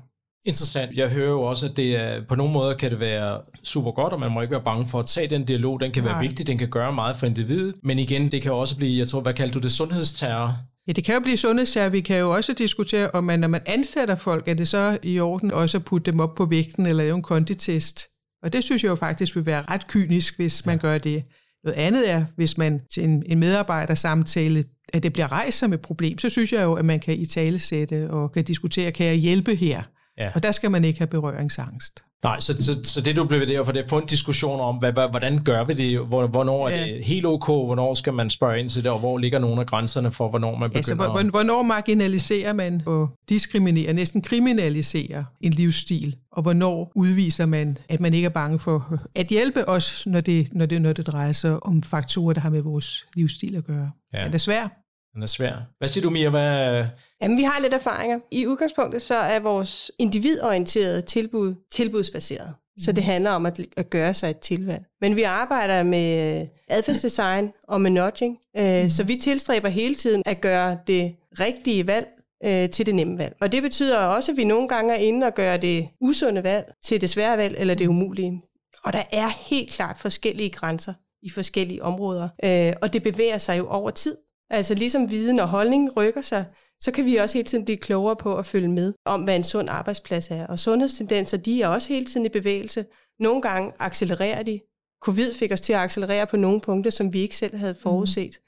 Interessant. 0.45 0.97
Jeg 0.97 1.09
hører 1.09 1.31
jo 1.31 1.43
også, 1.43 1.67
at 1.67 1.77
det 1.77 1.97
er, 1.97 2.21
på 2.29 2.35
nogle 2.35 2.53
måder 2.53 2.75
kan 2.75 2.91
det 2.91 3.01
være 3.01 3.41
super 3.65 3.91
godt, 3.91 4.13
og 4.13 4.21
man 4.21 4.33
må 4.33 4.41
ikke 4.41 4.53
være 4.53 4.65
bange 4.65 4.89
for 4.89 4.99
at 4.99 5.07
tage 5.07 5.27
den 5.27 5.45
dialog. 5.45 5.81
Den 5.81 5.93
kan 5.93 6.05
Nej. 6.05 6.13
være 6.13 6.23
vigtig, 6.23 6.47
den 6.47 6.59
kan 6.59 6.69
gøre 6.69 6.93
meget 6.93 7.17
for 7.17 7.27
individet. 7.27 7.75
Men 7.83 7.99
igen, 7.99 8.33
det 8.33 8.43
kan 8.43 8.53
også 8.53 8.77
blive, 8.77 8.99
jeg 8.99 9.09
tror, 9.09 9.21
hvad 9.21 9.35
kalder 9.35 9.53
du 9.53 9.59
det, 9.59 9.73
sundhedsterror? 9.73 10.55
Ja, 10.89 10.93
det 10.93 11.05
kan 11.05 11.15
jo 11.15 11.21
blive 11.21 11.37
sundhedssager. 11.37 11.89
Vi 11.89 12.01
kan 12.01 12.19
jo 12.19 12.35
også 12.35 12.53
diskutere, 12.53 13.11
om 13.11 13.25
man, 13.25 13.41
når 13.41 13.49
man 13.49 13.61
ansætter 13.67 14.15
folk, 14.15 14.49
er 14.49 14.55
det 14.55 14.69
så 14.69 14.99
i 15.03 15.21
orden 15.21 15.51
også 15.51 15.79
at 15.79 15.85
putte 15.85 16.13
dem 16.13 16.21
op 16.21 16.35
på 16.35 16.45
vægten 16.45 16.87
eller 16.87 17.05
lave 17.05 17.17
en 17.17 17.23
konditest. 17.23 18.07
Og 18.43 18.53
det 18.53 18.65
synes 18.65 18.83
jeg 18.83 18.91
jo 18.91 18.95
faktisk 18.95 19.37
vil 19.37 19.47
være 19.47 19.65
ret 19.71 19.87
kynisk, 19.87 20.37
hvis 20.37 20.67
man 20.67 20.79
gør 20.79 20.99
det. 20.99 21.25
Noget 21.65 21.77
andet 21.77 22.11
er, 22.11 22.25
hvis 22.37 22.59
man 22.59 22.81
til 22.95 23.05
en, 23.05 23.23
en 23.27 23.39
medarbejdersamtale, 23.39 24.65
at 24.93 25.03
det 25.03 25.13
bliver 25.13 25.33
rejst 25.33 25.59
som 25.59 25.73
et 25.73 25.81
problem, 25.81 26.19
så 26.19 26.31
synes 26.31 26.53
jeg 26.53 26.63
jo, 26.63 26.75
at 26.75 26.85
man 26.85 27.01
kan 27.01 27.15
i 27.15 27.27
tale 27.27 27.59
sætte 27.59 28.11
og 28.11 28.33
kan 28.33 28.45
diskutere, 28.45 28.93
kan 28.93 29.07
jeg 29.07 29.15
hjælpe 29.15 29.55
her? 29.55 29.83
Ja. 30.19 30.31
Og 30.35 30.43
der 30.43 30.53
skal 30.53 30.71
man 30.71 30.85
ikke 30.85 31.01
have 31.01 31.07
berøringsangst. 31.07 32.03
Nej, 32.23 32.41
så, 32.41 32.55
så, 32.59 32.81
så 32.85 33.01
det 33.01 33.17
du 33.17 33.25
bliver 33.25 33.47
der 33.47 33.65
for 33.65 33.73
det 33.73 33.81
er 33.81 33.85
at 33.85 33.91
få 33.91 33.99
en 33.99 34.07
diskussion 34.07 34.61
om, 34.61 34.77
hvad, 34.77 34.93
hvordan 34.93 35.45
gør 35.45 35.65
vi 35.65 35.75
det, 35.75 35.99
hvornår 36.07 36.69
er 36.69 36.87
det 36.87 36.97
ja. 36.97 37.03
helt 37.03 37.27
ok, 37.27 37.47
hvornår 37.47 37.95
skal 37.95 38.13
man 38.13 38.31
spørge 38.31 38.59
ind 38.59 38.69
til 38.69 38.85
det, 38.85 38.91
og 38.93 38.99
hvor 38.99 39.19
ligger 39.19 39.39
nogle 39.39 39.61
af 39.61 39.67
grænserne 39.67 40.13
for, 40.13 40.29
hvornår 40.29 40.57
man 40.57 40.71
begynder 40.71 41.05
ja, 41.05 41.23
så, 41.23 41.31
hvornår 41.31 41.63
marginaliserer 41.63 42.53
man 42.53 42.83
og 42.87 43.09
diskriminerer, 43.29 43.93
næsten 43.93 44.23
kriminaliserer 44.23 45.25
en 45.41 45.53
livsstil, 45.53 46.17
og 46.33 46.43
hvornår 46.43 46.93
udviser 46.95 47.47
man, 47.47 47.79
at 47.89 48.01
man 48.01 48.15
ikke 48.15 48.27
er 48.27 48.31
bange 48.31 48.59
for 48.59 48.99
at 49.15 49.27
hjælpe 49.27 49.69
os, 49.69 50.03
når 50.07 50.21
det, 50.21 50.49
når 50.53 50.67
det, 50.67 50.83
når 50.83 50.93
det 50.93 51.07
drejer 51.07 51.33
sig 51.33 51.67
om 51.67 51.83
faktorer, 51.83 52.33
der 52.33 52.41
har 52.41 52.51
med 52.51 52.61
vores 52.61 53.07
livsstil 53.15 53.57
at 53.57 53.65
gøre. 53.65 53.91
Ja. 54.13 54.19
Er 54.19 54.31
det 54.31 54.41
svært? 54.41 54.71
Den 55.15 55.23
er 55.23 55.27
svær. 55.27 55.55
Hvad 55.79 55.89
siger 55.89 56.03
du, 56.03 56.11
Mia? 56.11 56.29
Hvad... 56.29 56.85
Jamen, 57.23 57.39
vi 57.39 57.43
har 57.43 57.61
lidt 57.61 57.75
erfaringer. 57.75 58.19
I 58.31 58.47
udgangspunktet 58.47 59.03
så 59.03 59.15
er 59.15 59.41
vores 59.41 59.93
individorienterede 59.99 61.01
tilbud 61.01 61.55
tilbudsbaseret. 61.71 62.49
Mm. 62.49 62.83
Så 62.83 62.93
det 62.93 63.05
mhm. 63.05 63.11
handler 63.11 63.31
om 63.31 63.47
at, 63.47 63.61
at 63.77 63.91
gøre 63.91 64.15
sig 64.15 64.31
et 64.31 64.39
tilvalg. 64.39 64.85
Men 65.01 65.17
vi 65.17 65.23
arbejder 65.23 65.83
med 65.83 66.47
adfærdsdesign 66.69 67.53
og 67.63 67.81
med 67.81 67.91
nudging, 67.91 68.39
mm. 68.55 68.89
så 68.89 69.05
vi 69.07 69.17
tilstræber 69.17 69.69
hele 69.69 69.95
tiden 69.95 70.23
at 70.27 70.41
gøre 70.41 70.79
det 70.87 71.17
rigtige 71.41 71.87
valg 71.87 72.09
øh, 72.45 72.71
til 72.71 72.87
det 72.87 72.95
nemme 72.95 73.19
valg. 73.19 73.37
Og 73.41 73.53
det 73.53 73.63
betyder 73.63 73.99
også, 73.99 74.33
at 74.33 74.37
vi 74.39 74.45
nogle 74.45 74.69
gange 74.69 74.95
er 74.95 74.99
inde 74.99 75.27
og 75.27 75.35
gøre 75.35 75.57
det 75.57 75.89
usunde 76.01 76.43
valg 76.43 76.73
til 76.85 77.01
det 77.01 77.11
svære 77.11 77.39
valg 77.39 77.55
eller 77.59 77.75
det 77.75 77.89
mhm. 77.89 77.97
umulige. 77.97 78.43
Og 78.85 78.93
der 78.93 79.03
er 79.13 79.29
helt 79.29 79.71
klart 79.71 79.99
forskellige 79.99 80.51
grænser 80.51 80.95
i 81.23 81.31
forskellige 81.31 81.83
områder, 81.83 82.29
øh, 82.45 82.73
og 82.83 82.93
det 82.93 83.03
bevæger 83.03 83.39
sig 83.39 83.59
jo 83.59 83.69
over 83.69 83.91
tid. 83.91 84.17
Altså 84.51 84.75
ligesom 84.75 85.11
viden 85.11 85.41
og 85.41 85.49
holdning 85.49 85.97
rykker 85.97 86.23
sig, 86.23 86.45
så 86.81 86.93
kan 86.93 87.05
vi 87.05 87.17
også 87.17 87.39
hele 87.39 87.49
tiden 87.49 87.65
blive 87.65 87.79
klogere 87.79 88.17
på 88.17 88.37
at 88.37 88.47
følge 88.47 88.69
med 88.69 88.95
om, 89.05 89.23
hvad 89.23 89.37
en 89.37 89.45
sund 89.45 89.69
arbejdsplads 89.69 90.31
er. 90.31 90.47
Og 90.47 90.59
sundhedstendenser, 90.59 91.37
de 91.37 91.63
er 91.63 91.69
også 91.69 91.89
hele 91.89 92.07
tiden 92.07 92.27
i 92.27 92.29
bevægelse. 92.29 92.85
Nogle 93.21 93.43
gange 93.43 93.73
accelererer 93.79 94.43
de. 94.43 94.61
Covid 95.03 95.35
fik 95.35 95.53
os 95.53 95.61
til 95.61 95.73
at 95.73 95.79
accelerere 95.79 96.27
på 96.27 96.37
nogle 96.37 96.61
punkter, 96.61 96.91
som 96.91 97.13
vi 97.13 97.21
ikke 97.21 97.37
selv 97.37 97.57
havde 97.57 97.73
mhm. 97.73 97.83
forudset. 97.83 98.39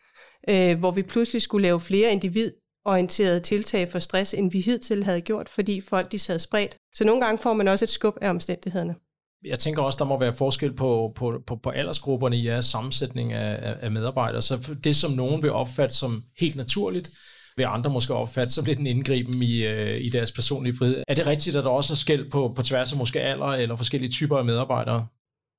Mm. 0.49 0.54
Øh, 0.54 0.78
hvor 0.78 0.90
vi 0.90 1.02
pludselig 1.02 1.42
skulle 1.42 1.62
lave 1.62 1.80
flere 1.80 2.12
individorienterede 2.12 3.40
tiltag 3.40 3.88
for 3.88 3.99
stress, 3.99 4.35
end 4.35 4.50
vi 4.50 4.61
hidtil 4.61 5.04
havde 5.04 5.21
gjort, 5.21 5.49
fordi 5.49 5.80
folk 5.80 6.12
de 6.12 6.19
sad 6.19 6.38
spredt. 6.38 6.76
Så 6.95 7.04
nogle 7.04 7.25
gange 7.25 7.38
får 7.38 7.52
man 7.52 7.69
også 7.69 7.85
et 7.85 7.90
skub 7.90 8.16
af 8.21 8.30
omstændighederne 8.30 8.95
jeg 9.44 9.59
tænker 9.59 9.82
også, 9.82 9.97
der 9.97 10.04
må 10.04 10.18
være 10.18 10.32
forskel 10.32 10.73
på, 10.73 11.12
på, 11.14 11.42
på, 11.47 11.56
på 11.56 11.70
aldersgrupperne 11.70 12.37
i 12.37 12.47
jeres 12.47 12.66
sammensætning 12.66 13.32
af, 13.32 13.76
af 13.80 13.90
medarbejdere. 13.90 14.42
Så 14.42 14.75
det, 14.85 14.97
som 14.97 15.12
nogen 15.12 15.42
vil 15.42 15.52
opfatte 15.52 15.97
som 15.97 16.25
helt 16.38 16.56
naturligt, 16.56 17.11
vil 17.56 17.64
andre 17.64 17.90
måske 17.90 18.14
opfatte, 18.14 18.54
som 18.54 18.64
lidt 18.64 18.78
en 18.78 18.87
indgriben 18.87 19.42
i, 19.42 19.66
øh, 19.66 20.00
i 20.00 20.09
deres 20.09 20.32
personlige 20.32 20.76
frihed. 20.76 21.02
Er 21.09 21.14
det 21.14 21.26
rigtigt, 21.26 21.56
at 21.56 21.64
der 21.64 21.70
også 21.70 21.92
er 21.92 21.97
skæld 21.97 22.30
på, 22.30 22.52
på 22.56 22.62
tværs 22.62 22.92
af 22.92 22.99
måske 22.99 23.20
alder 23.20 23.47
eller 23.47 23.76
forskellige 23.76 24.11
typer 24.11 24.38
af 24.38 24.44
medarbejdere? 24.44 25.06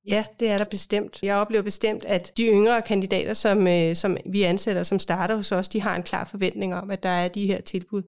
Ja, 0.08 0.24
det 0.40 0.50
er 0.50 0.58
der 0.58 0.66
bestemt. 0.66 1.20
Jeg 1.24 1.36
oplever 1.36 1.64
bestemt, 1.64 2.04
at 2.04 2.32
de 2.38 2.44
yngre 2.44 2.82
kandidater, 2.82 3.34
som, 3.34 3.68
øh, 3.68 3.96
som 3.96 4.18
vi 4.26 4.44
ansætter, 4.44 4.84
som 4.84 5.00
starter 5.00 5.36
hos 5.36 5.52
os, 5.52 5.70
de 5.70 5.82
har 5.82 5.96
en 5.96 6.04
klar 6.04 6.24
forventning 6.24 6.76
om, 6.76 6.92
at 6.92 7.04
der 7.04 7.10
er 7.10 7.28
de 7.28 7.48
her 7.48 7.62
tilbud 7.62 8.04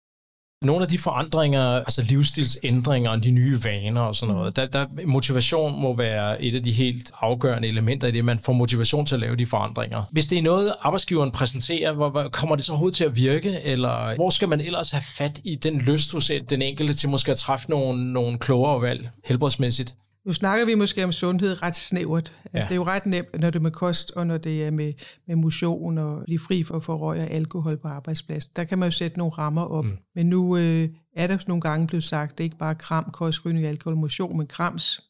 nogle 0.63 0.83
af 0.83 0.89
de 0.89 0.97
forandringer, 0.97 1.61
altså 1.61 2.03
livsstilsændringer 2.03 3.15
de 3.15 3.31
nye 3.31 3.63
vaner 3.63 4.01
og 4.01 4.15
sådan 4.15 4.35
noget, 4.35 4.55
der, 4.55 4.65
der 4.65 4.85
motivation 5.05 5.81
må 5.81 5.95
være 5.95 6.43
et 6.43 6.55
af 6.55 6.63
de 6.63 6.71
helt 6.71 7.11
afgørende 7.21 7.67
elementer 7.67 8.07
i 8.07 8.11
det, 8.11 8.25
man 8.25 8.39
får 8.39 8.53
motivation 8.53 9.05
til 9.05 9.15
at 9.15 9.21
lave 9.21 9.35
de 9.35 9.45
forandringer. 9.45 10.03
Hvis 10.11 10.27
det 10.27 10.37
er 10.37 10.41
noget, 10.41 10.73
arbejdsgiveren 10.81 11.31
præsenterer, 11.31 11.93
hvor, 11.93 12.09
hvor 12.09 12.29
kommer 12.29 12.55
det 12.55 12.65
så 12.65 12.71
overhovedet 12.71 12.97
til 12.97 13.03
at 13.03 13.15
virke, 13.15 13.59
eller 13.63 14.15
hvor 14.15 14.29
skal 14.29 14.49
man 14.49 14.61
ellers 14.61 14.91
have 14.91 15.03
fat 15.17 15.41
i 15.43 15.55
den 15.55 15.81
lyst 15.81 16.11
hos 16.11 16.31
den 16.49 16.61
enkelte 16.61 16.93
til 16.93 17.09
måske 17.09 17.31
at 17.31 17.37
træffe 17.37 17.69
nogle, 17.69 18.13
nogle 18.13 18.37
klogere 18.37 18.81
valg 18.81 19.09
helbredsmæssigt? 19.25 19.95
Nu 20.25 20.33
snakker 20.33 20.65
vi 20.65 20.75
måske 20.75 21.03
om 21.03 21.11
sundhed 21.11 21.61
ret 21.61 21.75
snævert. 21.75 22.33
Altså, 22.43 22.57
ja. 22.57 22.63
Det 22.63 22.71
er 22.71 22.75
jo 22.75 22.85
ret 22.85 23.05
nemt, 23.05 23.27
når 23.39 23.49
det 23.49 23.59
er 23.59 23.63
med 23.63 23.71
kost, 23.71 24.11
og 24.11 24.27
når 24.27 24.37
det 24.37 24.63
er 24.63 24.71
med, 24.71 24.93
med 25.27 25.35
motion 25.35 25.97
og 25.97 26.23
blive 26.25 26.39
fri 26.39 26.63
for, 26.63 26.79
for 26.79 26.95
røg 26.95 27.19
og 27.19 27.29
alkohol 27.29 27.77
på 27.77 27.87
arbejdsplads. 27.87 28.47
Der 28.47 28.63
kan 28.63 28.79
man 28.79 28.87
jo 28.87 28.91
sætte 28.91 29.17
nogle 29.17 29.33
rammer 29.33 29.61
op. 29.61 29.85
Mm. 29.85 29.97
Men 30.15 30.25
nu 30.29 30.57
øh, 30.57 30.89
er 31.15 31.27
der 31.27 31.37
nogle 31.47 31.61
gange 31.61 31.87
blevet 31.87 32.03
sagt, 32.03 32.37
det 32.37 32.39
er 32.39 32.43
ikke 32.43 32.57
bare 32.57 32.75
kram, 32.75 33.11
kost, 33.13 33.45
rygning, 33.45 33.65
alkohol, 33.65 33.97
motion, 33.97 34.37
men 34.37 34.47
krams. 34.47 35.01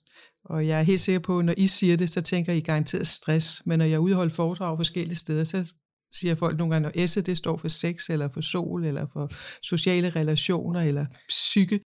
Og 0.45 0.67
jeg 0.67 0.79
er 0.79 0.83
helt 0.83 1.01
sikker 1.01 1.19
på, 1.19 1.39
at 1.39 1.45
når 1.45 1.53
I 1.57 1.67
siger 1.67 1.97
det, 1.97 2.09
så 2.09 2.21
tænker 2.21 2.53
I 2.53 2.59
garanteret 2.59 3.07
stress. 3.07 3.61
Men 3.65 3.79
når 3.79 3.85
jeg 3.85 3.99
udholder 3.99 4.33
foredrag 4.33 4.77
forskellige 4.77 5.15
steder, 5.15 5.43
så 5.43 5.73
siger 6.13 6.35
folk 6.35 6.57
nogle 6.57 6.73
gange, 6.73 7.01
at 7.01 7.09
S 7.09 7.13
det 7.13 7.37
står 7.37 7.57
for 7.57 7.67
sex, 7.67 8.09
eller 8.09 8.29
for 8.33 8.41
sol, 8.41 8.85
eller 8.85 9.05
for 9.13 9.31
sociale 9.63 10.09
relationer, 10.09 10.81
eller 10.81 11.05
psyke. 11.29 11.79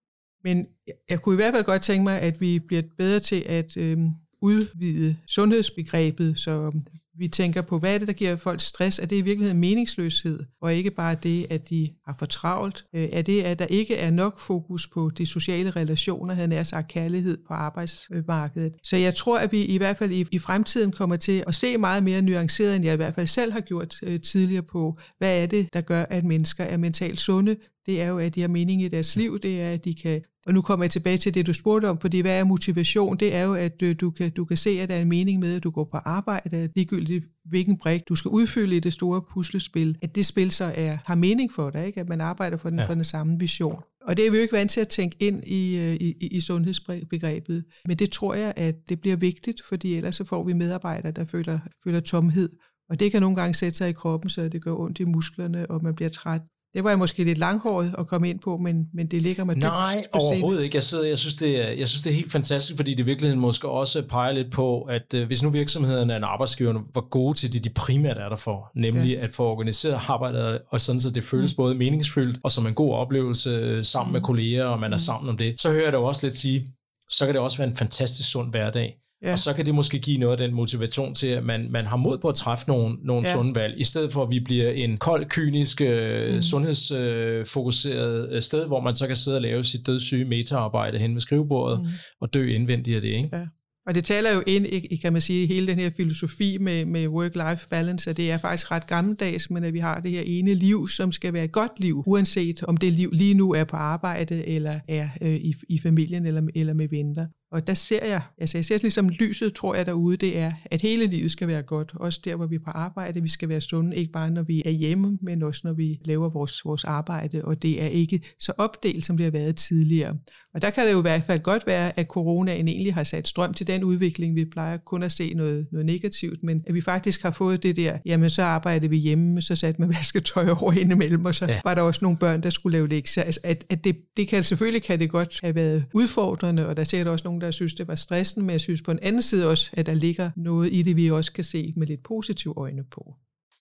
Men 0.44 0.66
jeg 1.08 1.22
kunne 1.22 1.34
i 1.34 1.36
hvert 1.36 1.54
fald 1.54 1.64
godt 1.64 1.82
tænke 1.82 2.04
mig, 2.04 2.20
at 2.20 2.40
vi 2.40 2.58
bliver 2.58 2.82
bedre 2.98 3.20
til 3.20 3.42
at 3.46 3.76
øh, 3.76 3.98
udvide 4.40 5.16
sundhedsbegrebet, 5.28 6.38
så 6.38 6.72
vi 7.18 7.28
tænker 7.28 7.62
på, 7.62 7.78
hvad 7.78 7.94
er 7.94 7.98
det, 7.98 8.08
der 8.08 8.14
giver 8.14 8.36
folk 8.36 8.60
stress? 8.60 8.98
Er 8.98 9.06
det 9.06 9.16
i 9.16 9.20
virkeligheden 9.20 9.60
meningsløshed, 9.60 10.40
og 10.60 10.74
ikke 10.74 10.90
bare 10.90 11.16
det, 11.22 11.46
at 11.50 11.70
de 11.70 11.88
har 12.06 12.16
for 12.18 12.26
travlt? 12.26 12.84
Øh, 12.94 13.08
er 13.12 13.22
det, 13.22 13.42
at 13.42 13.58
der 13.58 13.66
ikke 13.66 13.96
er 13.96 14.10
nok 14.10 14.40
fokus 14.40 14.86
på 14.86 15.10
de 15.18 15.26
sociale 15.26 15.70
relationer, 15.70 16.34
havde 16.34 16.48
nær 16.48 16.62
sagt 16.62 16.88
kærlighed 16.88 17.38
på 17.48 17.54
arbejdsmarkedet? 17.54 18.72
Så 18.82 18.96
jeg 18.96 19.14
tror, 19.14 19.38
at 19.38 19.52
vi 19.52 19.64
i 19.64 19.78
hvert 19.78 19.98
fald 19.98 20.10
i, 20.10 20.26
i 20.30 20.38
fremtiden 20.38 20.92
kommer 20.92 21.16
til 21.16 21.44
at 21.46 21.54
se 21.54 21.78
meget 21.78 22.02
mere 22.02 22.22
nuanceret, 22.22 22.76
end 22.76 22.84
jeg 22.84 22.94
i 22.94 22.96
hvert 22.96 23.14
fald 23.14 23.26
selv 23.26 23.52
har 23.52 23.60
gjort 23.60 23.96
øh, 24.02 24.20
tidligere 24.20 24.62
på, 24.62 24.98
hvad 25.18 25.42
er 25.42 25.46
det, 25.46 25.68
der 25.72 25.80
gør, 25.80 26.04
at 26.10 26.24
mennesker 26.24 26.64
er 26.64 26.76
mentalt 26.76 27.20
sunde? 27.20 27.56
Det 27.86 28.02
er 28.02 28.08
jo, 28.08 28.18
at 28.18 28.34
de 28.34 28.40
har 28.40 28.48
mening 28.48 28.82
i 28.82 28.88
deres 28.88 29.16
liv, 29.16 29.40
det 29.40 29.60
er, 29.60 29.70
at 29.70 29.84
de 29.84 29.94
kan 29.94 30.22
og 30.46 30.54
nu 30.54 30.62
kommer 30.62 30.84
jeg 30.84 30.90
tilbage 30.90 31.18
til 31.18 31.34
det, 31.34 31.46
du 31.46 31.52
spurgte 31.52 31.88
om, 31.88 31.98
fordi 31.98 32.20
hvad 32.20 32.40
er 32.40 32.44
motivation? 32.44 33.16
Det 33.16 33.34
er 33.34 33.44
jo, 33.44 33.54
at 33.54 33.82
øh, 33.82 33.96
du 34.00 34.10
kan, 34.10 34.30
du 34.30 34.44
kan 34.44 34.56
se, 34.56 34.70
at 34.70 34.88
der 34.88 34.94
er 34.94 35.02
en 35.02 35.08
mening 35.08 35.40
med, 35.40 35.56
at 35.56 35.62
du 35.62 35.70
går 35.70 35.84
på 35.84 35.96
arbejde, 35.96 36.56
at 36.56 36.70
ligegyldigt 36.74 37.24
hvilken 37.44 37.78
brik 37.78 38.08
du 38.08 38.14
skal 38.14 38.28
udfylde 38.28 38.76
i 38.76 38.80
det 38.80 38.92
store 38.92 39.22
puslespil, 39.32 39.98
at 40.02 40.14
det 40.14 40.26
spil 40.26 40.50
så 40.50 40.72
er, 40.74 40.96
har 41.04 41.14
mening 41.14 41.52
for 41.52 41.70
dig, 41.70 41.86
ikke? 41.86 42.00
at 42.00 42.08
man 42.08 42.20
arbejder 42.20 42.56
for 42.56 42.70
den, 42.70 42.78
ja. 42.78 42.86
for 42.86 42.94
den 42.94 43.04
samme 43.04 43.38
vision. 43.38 43.82
Og 44.02 44.16
det 44.16 44.26
er 44.26 44.30
vi 44.30 44.36
jo 44.36 44.42
ikke 44.42 44.56
vant 44.56 44.70
til 44.70 44.80
at 44.80 44.88
tænke 44.88 45.16
ind 45.20 45.44
i, 45.44 45.78
øh, 45.78 45.94
i, 45.94 46.28
i 46.30 46.40
sundhedsbegrebet. 46.40 47.64
Men 47.86 47.96
det 47.96 48.10
tror 48.10 48.34
jeg, 48.34 48.52
at 48.56 48.88
det 48.88 49.00
bliver 49.00 49.16
vigtigt, 49.16 49.62
fordi 49.68 49.94
ellers 49.94 50.16
så 50.16 50.24
får 50.24 50.44
vi 50.44 50.52
medarbejdere, 50.52 51.12
der 51.12 51.24
føler, 51.24 51.58
føler 51.84 52.00
tomhed. 52.00 52.48
Og 52.90 53.00
det 53.00 53.12
kan 53.12 53.22
nogle 53.22 53.36
gange 53.36 53.54
sætte 53.54 53.78
sig 53.78 53.88
i 53.88 53.92
kroppen, 53.92 54.30
så 54.30 54.48
det 54.48 54.62
gør 54.62 54.74
ondt 54.74 55.00
i 55.00 55.04
musklerne, 55.04 55.70
og 55.70 55.82
man 55.82 55.94
bliver 55.94 56.08
træt. 56.08 56.40
Det 56.76 56.84
var 56.84 56.90
jeg 56.90 56.98
måske 56.98 57.24
lidt 57.24 57.38
langhåret 57.38 57.94
at 57.98 58.06
komme 58.06 58.30
ind 58.30 58.38
på, 58.38 58.56
men, 58.56 58.88
men 58.94 59.06
det 59.06 59.22
ligger 59.22 59.44
mig 59.44 59.56
Nej, 59.56 60.04
overhovedet 60.12 60.64
ikke. 60.64 60.76
Jeg, 60.76 60.82
sidder, 60.82 61.04
jeg, 61.04 61.18
synes, 61.18 61.36
det 61.36 61.64
er, 61.64 61.68
jeg 61.68 61.88
synes, 61.88 62.02
det 62.02 62.10
er 62.10 62.14
helt 62.14 62.32
fantastisk, 62.32 62.76
fordi 62.76 62.90
det 62.90 62.98
i 62.98 63.02
virkeligheden 63.02 63.40
måske 63.40 63.68
også 63.68 64.02
peger 64.02 64.32
lidt 64.32 64.52
på, 64.52 64.82
at 64.82 65.14
øh, 65.14 65.26
hvis 65.26 65.42
nu 65.42 65.50
virksomheden 65.50 66.10
er 66.10 66.16
en 66.16 66.24
arbejdsgiver, 66.24 66.72
var 66.94 67.00
gode 67.00 67.36
til 67.36 67.52
det, 67.52 67.64
de 67.64 67.70
primært 67.70 68.18
er 68.18 68.28
der 68.28 68.36
for, 68.36 68.70
nemlig 68.74 69.12
ja. 69.12 69.24
at 69.24 69.32
få 69.32 69.44
organiseret 69.44 70.00
arbejdet, 70.08 70.58
og 70.68 70.80
sådan 70.80 71.00
så 71.00 71.10
det 71.10 71.24
føles 71.24 71.52
mm. 71.52 71.56
både 71.56 71.74
meningsfyldt, 71.74 72.38
og 72.42 72.50
som 72.50 72.66
en 72.66 72.74
god 72.74 72.94
oplevelse 72.94 73.50
øh, 73.50 73.84
sammen 73.84 74.10
mm. 74.10 74.12
med 74.12 74.20
kolleger, 74.20 74.64
og 74.64 74.80
man 74.80 74.92
er 74.92 74.96
mm. 74.96 74.98
sammen 74.98 75.28
om 75.28 75.36
det, 75.36 75.60
så 75.60 75.70
hører 75.70 75.84
jeg 75.84 75.92
da 75.92 75.98
også 75.98 76.26
lidt 76.26 76.36
sige, 76.36 76.66
så 77.10 77.24
kan 77.24 77.34
det 77.34 77.42
også 77.42 77.58
være 77.58 77.68
en 77.68 77.76
fantastisk 77.76 78.30
sund 78.30 78.50
hverdag. 78.50 78.96
Ja. 79.22 79.32
Og 79.32 79.38
så 79.38 79.52
kan 79.52 79.66
det 79.66 79.74
måske 79.74 79.98
give 79.98 80.18
noget 80.18 80.32
af 80.32 80.38
den 80.38 80.56
motivation 80.56 81.14
til, 81.14 81.26
at 81.26 81.44
man, 81.44 81.66
man 81.70 81.86
har 81.86 81.96
mod 81.96 82.18
på 82.18 82.28
at 82.28 82.34
træffe 82.34 82.68
nogle, 82.68 82.96
nogle 83.02 83.28
ja. 83.28 83.36
valg, 83.54 83.80
i 83.80 83.84
stedet 83.84 84.12
for 84.12 84.22
at 84.22 84.30
vi 84.30 84.40
bliver 84.40 84.70
en 84.70 84.96
kold, 84.96 85.24
kynisk, 85.24 85.80
øh, 85.80 86.34
mm. 86.34 86.42
sundhedsfokuseret 86.42 88.32
øh, 88.32 88.42
sted, 88.42 88.66
hvor 88.66 88.80
man 88.80 88.94
så 88.94 89.06
kan 89.06 89.16
sidde 89.16 89.36
og 89.36 89.42
lave 89.42 89.64
sit 89.64 89.86
dødssyge 89.86 90.24
metaarbejde 90.24 90.98
hen 90.98 91.14
ved 91.14 91.20
skrivebordet 91.20 91.80
mm. 91.80 91.88
og 92.20 92.34
dø 92.34 92.46
indvendigt 92.54 92.96
af 92.96 93.02
det. 93.02 93.08
Ikke? 93.08 93.28
Ja. 93.32 93.42
Og 93.86 93.94
det 93.94 94.04
taler 94.04 94.34
jo 94.34 94.42
ind 94.46 94.66
i, 94.66 94.96
kan 94.96 95.12
man 95.12 95.22
sige, 95.22 95.46
hele 95.46 95.66
den 95.66 95.78
her 95.78 95.90
filosofi 95.96 96.58
med, 96.60 96.84
med 96.84 97.06
work-life 97.06 97.68
balance, 97.68 98.10
at 98.10 98.16
det 98.16 98.30
er 98.30 98.38
faktisk 98.38 98.70
ret 98.70 98.86
gammeldags, 98.86 99.50
men 99.50 99.64
at 99.64 99.74
vi 99.74 99.78
har 99.78 100.00
det 100.00 100.10
her 100.10 100.22
ene 100.26 100.54
liv, 100.54 100.88
som 100.88 101.12
skal 101.12 101.32
være 101.32 101.44
et 101.44 101.52
godt 101.52 101.72
liv, 101.80 102.02
uanset 102.06 102.62
om 102.62 102.76
det 102.76 102.92
liv 102.92 103.10
lige 103.12 103.34
nu 103.34 103.52
er 103.52 103.64
på 103.64 103.76
arbejde, 103.76 104.46
eller 104.46 104.72
er 104.88 105.08
øh, 105.22 105.34
i, 105.34 105.54
i 105.68 105.78
familien, 105.78 106.26
eller, 106.26 106.42
eller 106.54 106.74
med 106.74 106.88
venner. 106.88 107.26
Og 107.56 107.66
der 107.66 107.74
ser 107.74 108.06
jeg, 108.06 108.22
altså 108.38 108.58
jeg 108.58 108.64
ser 108.64 108.78
ligesom 108.82 109.08
lyset, 109.08 109.54
tror 109.54 109.74
jeg 109.74 109.86
derude, 109.86 110.16
det 110.16 110.38
er, 110.38 110.52
at 110.64 110.82
hele 110.82 111.06
livet 111.06 111.30
skal 111.30 111.48
være 111.48 111.62
godt. 111.62 111.92
Også 111.94 112.20
der, 112.24 112.36
hvor 112.36 112.46
vi 112.46 112.54
er 112.54 112.64
på 112.64 112.70
arbejde, 112.70 113.22
vi 113.22 113.28
skal 113.28 113.48
være 113.48 113.60
sunde, 113.60 113.96
ikke 113.96 114.12
bare 114.12 114.30
når 114.30 114.42
vi 114.42 114.62
er 114.64 114.70
hjemme, 114.70 115.18
men 115.22 115.42
også 115.42 115.60
når 115.64 115.72
vi 115.72 115.98
laver 116.04 116.28
vores, 116.28 116.64
vores 116.64 116.84
arbejde, 116.84 117.44
og 117.44 117.62
det 117.62 117.82
er 117.82 117.86
ikke 117.86 118.20
så 118.38 118.52
opdelt, 118.58 119.04
som 119.04 119.16
det 119.16 119.24
har 119.24 119.30
været 119.30 119.56
tidligere. 119.56 120.16
Og 120.56 120.62
der 120.62 120.70
kan 120.70 120.86
det 120.86 120.92
jo 120.92 120.98
i 120.98 121.02
hvert 121.02 121.24
fald 121.24 121.40
godt 121.40 121.66
være, 121.66 121.98
at 121.98 122.06
coronaen 122.06 122.68
egentlig 122.68 122.94
har 122.94 123.04
sat 123.04 123.28
strøm 123.28 123.54
til 123.54 123.66
den 123.66 123.84
udvikling. 123.84 124.34
Vi 124.34 124.44
plejer 124.44 124.76
kun 124.76 125.02
at 125.02 125.12
se 125.12 125.34
noget, 125.34 125.66
noget 125.72 125.86
negativt, 125.86 126.42
men 126.42 126.64
at 126.66 126.74
vi 126.74 126.80
faktisk 126.80 127.22
har 127.22 127.30
fået 127.30 127.62
det 127.62 127.76
der, 127.76 127.98
jamen 128.06 128.30
så 128.30 128.42
arbejdede 128.42 128.90
vi 128.90 128.96
hjemme, 128.96 129.42
så 129.42 129.56
satte 129.56 129.80
man 129.80 129.90
vasketøj 129.96 130.48
over 130.60 130.72
indimellem, 130.72 131.24
og 131.24 131.34
så 131.34 131.46
ja. 131.46 131.60
var 131.64 131.74
der 131.74 131.82
også 131.82 131.98
nogle 132.02 132.18
børn, 132.18 132.42
der 132.42 132.50
skulle 132.50 132.78
lave 132.78 132.88
lektier. 132.88 133.24
Altså, 133.24 133.40
at, 133.44 133.64
at 133.70 133.84
det, 133.84 133.96
det 134.16 134.28
kan 134.28 134.44
selvfølgelig 134.44 134.82
kan 134.82 135.00
det 135.00 135.10
godt 135.10 135.38
have 135.42 135.54
været 135.54 135.84
udfordrende, 135.94 136.68
og 136.68 136.76
der 136.76 136.84
ser 136.84 137.04
der 137.04 137.10
også 137.10 137.24
nogen, 137.24 137.40
der 137.40 137.50
synes, 137.50 137.74
det 137.74 137.88
var 137.88 137.94
stressende, 137.94 138.46
men 138.46 138.52
jeg 138.52 138.60
synes 138.60 138.82
på 138.82 138.90
en 138.90 138.98
anden 139.02 139.22
side 139.22 139.50
også, 139.50 139.70
at 139.72 139.86
der 139.86 139.94
ligger 139.94 140.30
noget 140.36 140.72
i 140.72 140.82
det, 140.82 140.96
vi 140.96 141.10
også 141.10 141.32
kan 141.32 141.44
se 141.44 141.72
med 141.76 141.86
lidt 141.86 142.02
positive 142.02 142.54
øjne 142.56 142.84
på. 142.90 143.14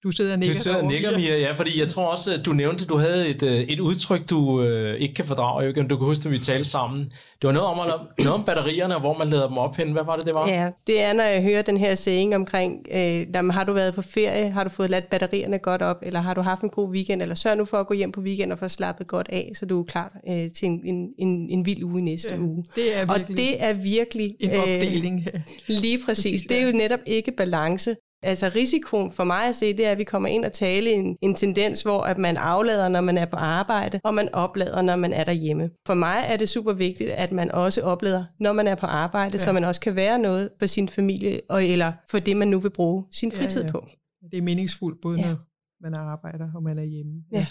Du 0.04 0.12
sidder 0.12 0.34
og 0.34 0.40
nikker 0.40 0.54
Du 0.54 0.60
sidder 0.60 0.78
og 0.78 0.86
nikker, 0.86 1.18
Mia, 1.18 1.40
ja, 1.40 1.52
fordi 1.52 1.80
jeg 1.80 1.88
tror 1.88 2.06
også, 2.06 2.34
at 2.34 2.46
du 2.46 2.54
nævnte, 2.54 2.84
at 2.84 2.90
du 2.90 2.98
havde 2.98 3.30
et, 3.30 3.44
øh, 3.44 3.60
et 3.60 3.80
udtryk, 3.80 4.30
du 4.30 4.62
øh, 4.64 5.00
ikke 5.00 5.14
kan 5.14 5.26
fordrage. 5.26 5.58
Jeg 5.60 5.64
ved 5.64 5.70
ikke, 5.70 5.82
om 5.82 5.88
du 5.88 5.98
kan 5.98 6.06
huske, 6.06 6.28
at 6.28 6.32
vi 6.32 6.40
talte 6.40 6.70
sammen. 6.70 7.00
Det 7.42 7.48
var 7.48 7.52
noget 7.52 7.68
om, 7.68 7.78
noget 8.18 8.34
om 8.34 8.44
batterierne, 8.46 8.96
og 8.96 9.00
hvor 9.02 9.18
man 9.18 9.30
lader 9.30 9.48
dem 9.48 9.58
op 9.58 9.76
hen. 9.78 9.92
Hvad 9.92 10.04
var 10.06 10.16
det, 10.16 10.26
det 10.26 10.34
var? 10.34 10.50
Ja, 10.50 10.70
det 10.88 11.02
er, 11.02 11.14
når 11.14 11.24
jeg 11.24 11.44
hører 11.44 11.62
den 11.62 11.78
her 11.78 11.96
saying 11.96 12.36
omkring, 12.36 12.86
øh, 12.92 13.26
jamen, 13.34 13.52
har 13.52 13.64
du 13.64 13.74
været 13.74 13.96
på 13.96 14.02
ferie, 14.02 14.50
har 14.50 14.64
du 14.64 14.70
fået 14.70 14.90
ladt 14.90 15.10
batterierne 15.10 15.58
godt 15.60 15.82
op, 15.82 15.98
eller 16.02 16.22
har 16.22 16.34
du 16.34 16.42
haft 16.42 16.62
en 16.62 16.70
god 16.70 16.90
weekend, 16.90 17.22
eller 17.22 17.36
sørg 17.36 17.58
nu 17.58 17.66
for 17.66 17.78
at 17.78 17.88
gå 17.88 17.94
hjem 17.94 18.12
på 18.12 18.22
weekend 18.22 18.52
og 18.52 18.60
få 18.60 18.68
slappet 18.68 19.08
godt 19.08 19.28
af, 19.30 19.52
så 19.56 19.66
du 19.66 19.80
er 19.80 19.84
klar 19.86 20.16
øh, 20.30 20.34
til 20.36 20.66
en, 20.66 20.82
en, 20.86 21.08
en, 21.18 21.50
en 21.50 21.66
vild 21.66 21.84
uge 21.84 22.02
næste 22.02 22.34
Ja, 22.36 22.40
uge. 22.40 22.66
det 22.76 22.98
er 22.98 23.02
og 23.08 23.16
virkelig 23.18 23.38
det 23.38 23.64
er 23.64 23.74
virkelig... 23.74 24.36
en 24.40 24.52
opdeling. 24.52 25.28
Øh, 25.34 25.40
Lige 25.68 25.98
præcis. 26.06 26.06
Præcis, 26.26 26.42
Det 26.50 26.62
er 26.62 26.66
jo 26.66 26.72
netop 26.72 27.00
ikke 27.06 27.32
balance. 27.32 27.96
Altså 28.26 28.52
risikoen 28.56 29.12
for 29.12 29.24
mig 29.24 29.44
at 29.50 29.56
se, 29.56 29.74
det 29.78 29.86
er, 29.86 29.92
at 29.92 29.98
vi 29.98 30.04
kommer 30.04 30.30
ind 30.30 30.46
og 30.46 30.52
tale 30.52 30.92
en, 30.92 31.18
en 31.22 31.36
tendens, 31.36 31.82
hvor 31.82 32.02
at 32.02 32.18
man 32.18 32.38
aflader, 32.38 32.90
når 32.90 33.02
man 33.02 33.18
er 33.18 33.26
på 33.26 33.36
arbejde, 33.36 34.00
og 34.04 34.14
man 34.14 34.30
oplader, 34.34 34.82
når 34.82 34.96
man 34.96 35.14
er 35.14 35.24
derhjemme. 35.24 35.70
For 35.88 35.94
mig 35.94 36.24
er 36.28 36.38
det 36.38 36.50
super 36.50 36.74
vigtigt, 36.74 37.10
at 37.10 37.32
man 37.32 37.52
også 37.52 37.82
oplader, 37.82 38.26
når 38.40 38.54
man 38.54 38.68
er 38.68 38.76
på 38.76 38.86
arbejde, 38.86 39.32
ja. 39.32 39.38
så 39.38 39.46
Ja. 39.50 39.52
man 39.54 39.64
også 39.64 39.82
kan 39.82 39.96
være 39.96 40.20
noget 40.20 40.50
for 40.60 40.66
sin 40.66 40.90
familie, 40.90 41.42
og, 41.50 41.66
eller 41.66 41.94
for 42.10 42.20
det, 42.20 42.38
man 42.38 42.48
nu 42.48 42.60
vil 42.60 42.70
bruge 42.70 43.04
sin 43.12 43.32
Ja, 43.32 43.42
fritid 43.42 43.64
ja. 43.64 43.72
på. 43.72 43.88
Det 44.32 44.38
er 44.38 44.42
meningsfuldt, 44.42 45.02
både 45.02 45.20
Ja. 45.20 45.28
når 45.28 45.36
man 45.82 45.94
arbejder 45.94 46.48
og 46.56 46.64
man 46.64 46.80
er 46.80 46.84
hjemme. 46.84 47.14
Ja, 47.32 47.46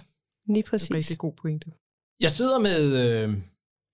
Lige 0.46 0.54
det 0.62 0.66
er 0.66 0.70
præcis. 0.70 0.88
en 0.90 0.96
rigtig 0.96 1.18
god 1.18 1.32
pointe. 1.42 1.66
Jeg 2.20 2.30
sidder 2.30 2.58
med, 2.58 2.80
øh, 3.22 3.34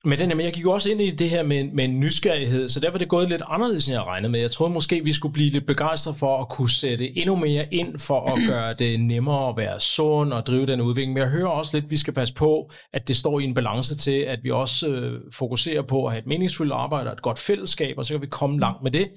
med 0.04 0.16
den 0.16 0.28
her, 0.28 0.36
men 0.36 0.44
jeg 0.44 0.52
gik 0.52 0.64
jo 0.64 0.72
også 0.72 0.90
ind 0.90 1.00
i 1.00 1.10
det 1.10 1.30
her 1.30 1.42
med, 1.42 1.64
med 1.64 1.84
en 1.84 2.00
nysgerrighed, 2.00 2.68
så 2.68 2.80
der 2.80 2.90
var 2.90 2.98
det 2.98 3.08
gået 3.08 3.28
lidt 3.28 3.42
anderledes, 3.46 3.88
end 3.88 3.94
jeg 3.94 4.06
regnede 4.06 4.32
med. 4.32 4.40
Jeg 4.40 4.50
troede 4.50 4.72
måske, 4.72 5.04
vi 5.04 5.12
skulle 5.12 5.32
blive 5.32 5.50
lidt 5.50 5.66
begejstrede 5.66 6.16
for 6.18 6.38
at 6.38 6.48
kunne 6.48 6.70
sætte 6.70 7.18
endnu 7.18 7.36
mere 7.36 7.74
ind 7.74 7.98
for 7.98 8.24
at 8.32 8.38
gøre 8.50 8.74
det 8.74 9.00
nemmere 9.00 9.48
at 9.48 9.56
være 9.56 9.80
sund 9.80 10.32
og 10.32 10.46
drive 10.46 10.66
den 10.66 10.80
udvikling. 10.80 11.12
Men 11.12 11.22
jeg 11.22 11.30
hører 11.30 11.48
også 11.48 11.76
lidt, 11.76 11.84
at 11.84 11.90
vi 11.90 11.96
skal 11.96 12.14
passe 12.14 12.34
på, 12.34 12.70
at 12.92 13.08
det 13.08 13.16
står 13.16 13.40
i 13.40 13.44
en 13.44 13.54
balance 13.54 13.96
til, 13.96 14.20
at 14.20 14.38
vi 14.42 14.50
også 14.50 14.88
øh, 14.88 15.20
fokuserer 15.32 15.82
på 15.82 16.06
at 16.06 16.12
have 16.12 16.20
et 16.20 16.26
meningsfuldt 16.26 16.72
arbejde 16.72 17.06
og 17.06 17.12
et 17.12 17.22
godt 17.22 17.38
fællesskab, 17.38 17.98
og 17.98 18.06
så 18.06 18.14
kan 18.14 18.22
vi 18.22 18.26
komme 18.26 18.60
langt 18.60 18.82
med 18.82 18.90
det. 18.90 19.08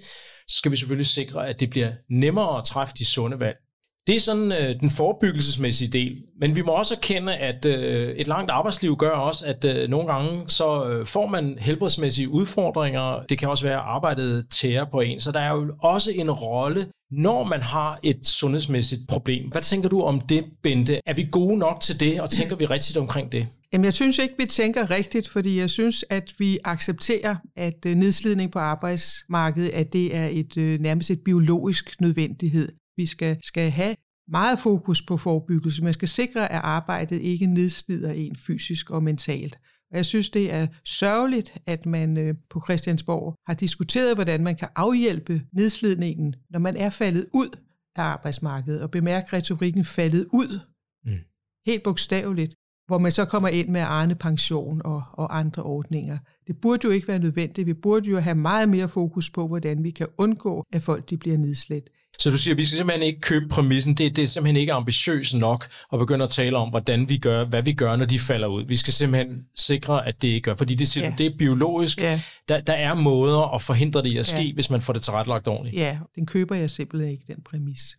Så 0.48 0.58
skal 0.58 0.72
vi 0.72 0.75
selvfølgelig 0.75 1.08
sikre, 1.08 1.48
at 1.48 1.60
det 1.60 1.70
bliver 1.70 1.92
nemmere 2.10 2.58
at 2.58 2.63
træffe 2.63 2.94
de 2.98 3.06
sunde 3.06 3.40
valg. 3.40 3.58
Det 4.07 4.15
er 4.15 4.19
sådan 4.19 4.51
øh, 4.51 4.79
den 4.79 4.89
forebyggelsesmæssige 4.89 5.91
del. 5.91 6.24
Men 6.39 6.55
vi 6.55 6.62
må 6.62 6.72
også 6.72 6.95
erkende, 6.95 7.36
at 7.36 7.65
øh, 7.65 8.15
et 8.15 8.27
langt 8.27 8.51
arbejdsliv 8.51 8.98
gør 8.98 9.10
også, 9.10 9.45
at 9.48 9.65
øh, 9.65 9.89
nogle 9.89 10.13
gange 10.13 10.43
så 10.48 10.86
øh, 10.86 11.05
får 11.05 11.27
man 11.27 11.57
helbredsmæssige 11.60 12.29
udfordringer. 12.29 13.24
Det 13.29 13.38
kan 13.38 13.50
også 13.50 13.63
være, 13.63 13.77
at 13.77 13.83
arbejdet 13.86 14.45
tærer 14.50 14.86
på 14.91 15.00
en. 15.01 15.19
Så 15.19 15.31
der 15.31 15.39
er 15.39 15.51
jo 15.51 15.74
også 15.79 16.12
en 16.15 16.31
rolle, 16.31 16.88
når 17.12 17.43
man 17.43 17.62
har 17.62 18.00
et 18.03 18.25
sundhedsmæssigt 18.25 19.01
problem. 19.07 19.51
Hvad 19.51 19.62
tænker 19.62 19.89
du 19.89 20.01
om 20.01 20.22
det, 20.22 20.45
Bente? 20.63 21.00
Er 21.05 21.13
vi 21.13 21.27
gode 21.31 21.57
nok 21.57 21.79
til 21.81 22.00
det, 22.00 22.22
og 22.22 22.29
tænker 22.29 22.55
vi 22.55 22.65
rigtigt 22.65 22.98
omkring 22.98 23.31
det? 23.31 23.48
Jamen, 23.74 23.86
jeg 23.86 23.93
synes 23.93 24.19
ikke, 24.19 24.33
vi 24.38 24.45
tænker 24.45 24.91
rigtigt, 24.91 25.29
fordi 25.29 25.60
jeg 25.60 25.69
synes, 25.69 26.05
at 26.10 26.33
vi 26.38 26.60
accepterer, 26.63 27.36
at 27.55 27.86
øh, 27.86 27.95
nedslidning 27.95 28.51
på 28.51 28.60
arbejdsmarkedet, 28.60 29.69
at 29.69 29.93
det 29.93 30.15
er 30.17 30.27
et 30.31 30.57
øh, 30.57 30.79
nærmest 30.79 31.10
et 31.10 31.19
biologisk 31.25 32.01
nødvendighed. 32.01 32.69
Vi 32.97 33.05
skal, 33.05 33.38
skal 33.43 33.71
have 33.71 33.95
meget 34.27 34.59
fokus 34.59 35.01
på 35.01 35.17
forebyggelse. 35.17 35.83
Man 35.83 35.93
skal 35.93 36.07
sikre, 36.07 36.51
at 36.51 36.62
arbejdet 36.63 37.21
ikke 37.21 37.45
nedslider 37.45 38.12
en 38.12 38.35
fysisk 38.35 38.89
og 38.89 39.03
mentalt. 39.03 39.59
Og 39.91 39.97
jeg 39.97 40.05
synes, 40.05 40.29
det 40.29 40.53
er 40.53 40.67
sørgeligt, 40.85 41.57
at 41.65 41.85
man 41.85 42.17
øh, 42.17 42.35
på 42.50 42.62
Christiansborg 42.65 43.35
har 43.47 43.53
diskuteret, 43.53 44.15
hvordan 44.15 44.43
man 44.43 44.55
kan 44.55 44.67
afhjælpe 44.75 45.41
nedslidningen, 45.53 46.35
når 46.50 46.59
man 46.59 46.77
er 46.77 46.89
faldet 46.89 47.25
ud 47.33 47.50
af 47.95 48.03
arbejdsmarkedet. 48.03 48.81
Og 48.81 48.91
bemærk 48.91 49.33
retorikken 49.33 49.85
faldet 49.85 50.27
ud. 50.33 50.59
Mm. 51.05 51.17
Helt 51.65 51.83
bogstaveligt 51.83 52.55
hvor 52.88 52.97
man 52.97 53.12
så 53.12 53.25
kommer 53.25 53.50
ind 53.50 53.69
med 53.69 53.81
Arne 53.81 54.15
pension 54.15 54.81
og, 54.85 55.03
og 55.12 55.38
andre 55.38 55.63
ordninger. 55.63 56.17
Det 56.47 56.57
burde 56.62 56.81
jo 56.83 56.89
ikke 56.89 57.07
være 57.07 57.19
nødvendigt. 57.19 57.67
Vi 57.67 57.73
burde 57.73 58.09
jo 58.09 58.19
have 58.19 58.35
meget 58.35 58.69
mere 58.69 58.89
fokus 58.89 59.29
på, 59.29 59.47
hvordan 59.47 59.83
vi 59.83 59.91
kan 59.91 60.07
undgå, 60.17 60.63
at 60.73 60.81
folk 60.81 61.09
de 61.09 61.17
bliver 61.17 61.38
nedslidt. 61.38 61.89
Så 62.20 62.29
du 62.29 62.38
siger, 62.38 62.53
at 62.53 62.58
vi 62.58 62.65
skal 62.65 62.77
simpelthen 62.77 63.03
ikke 63.08 63.22
købe 63.22 63.48
præmissen. 63.50 63.93
Det, 63.93 64.15
det 64.15 64.22
er 64.24 64.27
simpelthen 64.27 64.55
ikke 64.62 64.74
ambitiøst 64.74 65.36
nok 65.36 65.67
at 65.93 66.00
begynde 66.00 66.24
at 66.24 66.29
tale 66.29 66.58
om, 66.58 66.70
hvordan 66.70 67.10
vi 67.10 67.17
gør, 67.17 67.46
hvad 67.46 67.62
vi 67.63 67.74
gør, 67.74 67.96
når 67.96 68.05
de 68.05 68.20
falder 68.20 68.48
ud. 68.48 68.63
Vi 68.65 68.75
skal 68.75 68.93
simpelthen 68.93 69.46
sikre, 69.55 70.08
at 70.08 70.22
det 70.22 70.27
ikke 70.27 70.41
gør. 70.41 70.55
Fordi 70.55 70.75
det, 70.75 70.98
Ja. 70.98 71.01
ja. 71.01 71.13
det 71.17 71.25
er 71.25 71.38
biologisk. 71.38 71.98
Ja. 71.98 72.22
Der, 72.50 72.60
der 72.62 72.74
er 72.74 72.93
måder 72.93 73.55
at 73.55 73.62
forhindre 73.62 74.01
det 74.03 74.10
i 74.10 74.17
at 74.17 74.25
ske, 74.25 74.36
Ja. 74.38 74.43
ja. 74.43 74.53
hvis 74.53 74.70
man 74.70 74.82
får 74.82 74.93
det 74.93 75.01
tilrettelagt 75.01 75.48
ordentligt. 75.48 75.75
Ja, 75.75 75.98
den 76.15 76.26
køber 76.26 76.56
jeg 76.56 76.69
simpelthen 76.69 77.12
ikke, 77.12 77.23
den 77.28 77.43
præmis. 77.49 77.97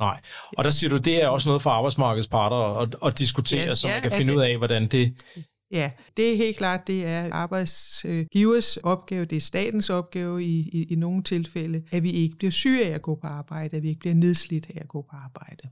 Nej. 0.00 0.20
Og 0.56 0.64
der 0.64 0.70
siger 0.70 0.90
du, 0.90 0.96
det 0.96 1.22
er 1.22 1.28
også 1.28 1.48
noget 1.48 1.62
for 1.62 1.70
arbejdsmarkedets 1.70 2.28
parter 2.28 2.56
at, 2.80 2.94
at 3.06 3.18
diskutere, 3.18 3.60
Ja, 3.60 3.66
ja, 3.66 3.74
så 3.74 3.88
ja, 3.88 3.94
man 3.94 4.02
kan 4.02 4.12
at 4.12 4.16
finde 4.18 4.32
det- 4.32 4.38
ud 4.38 4.42
af, 4.42 4.56
hvordan 4.58 4.86
det... 4.86 5.14
Ja, 5.74 5.90
det 6.16 6.32
er 6.32 6.36
helt 6.36 6.56
klart, 6.56 6.86
det 6.86 7.06
er 7.06 7.32
arbejdsgivers 7.32 8.76
opgave, 8.76 9.24
det 9.24 9.36
er 9.36 9.40
statens 9.40 9.90
opgave 9.90 10.44
i, 10.44 10.70
i, 10.72 10.86
i 10.90 10.94
nogle 10.96 11.22
tilfælde, 11.22 11.82
at 11.92 12.02
vi 12.02 12.10
ikke 12.10 12.36
bliver 12.36 12.50
syge 12.50 12.86
af 12.86 12.90
at 12.90 13.02
gå 13.02 13.14
på 13.14 13.26
arbejde, 13.26 13.76
at 13.76 13.82
vi 13.82 13.88
ikke 13.88 14.00
bliver 14.00 14.14
nedslidt 14.14 14.66
af 14.74 14.78
at 14.80 14.88
gå 14.88 15.02
på 15.02 15.16
arbejde. 15.24 15.68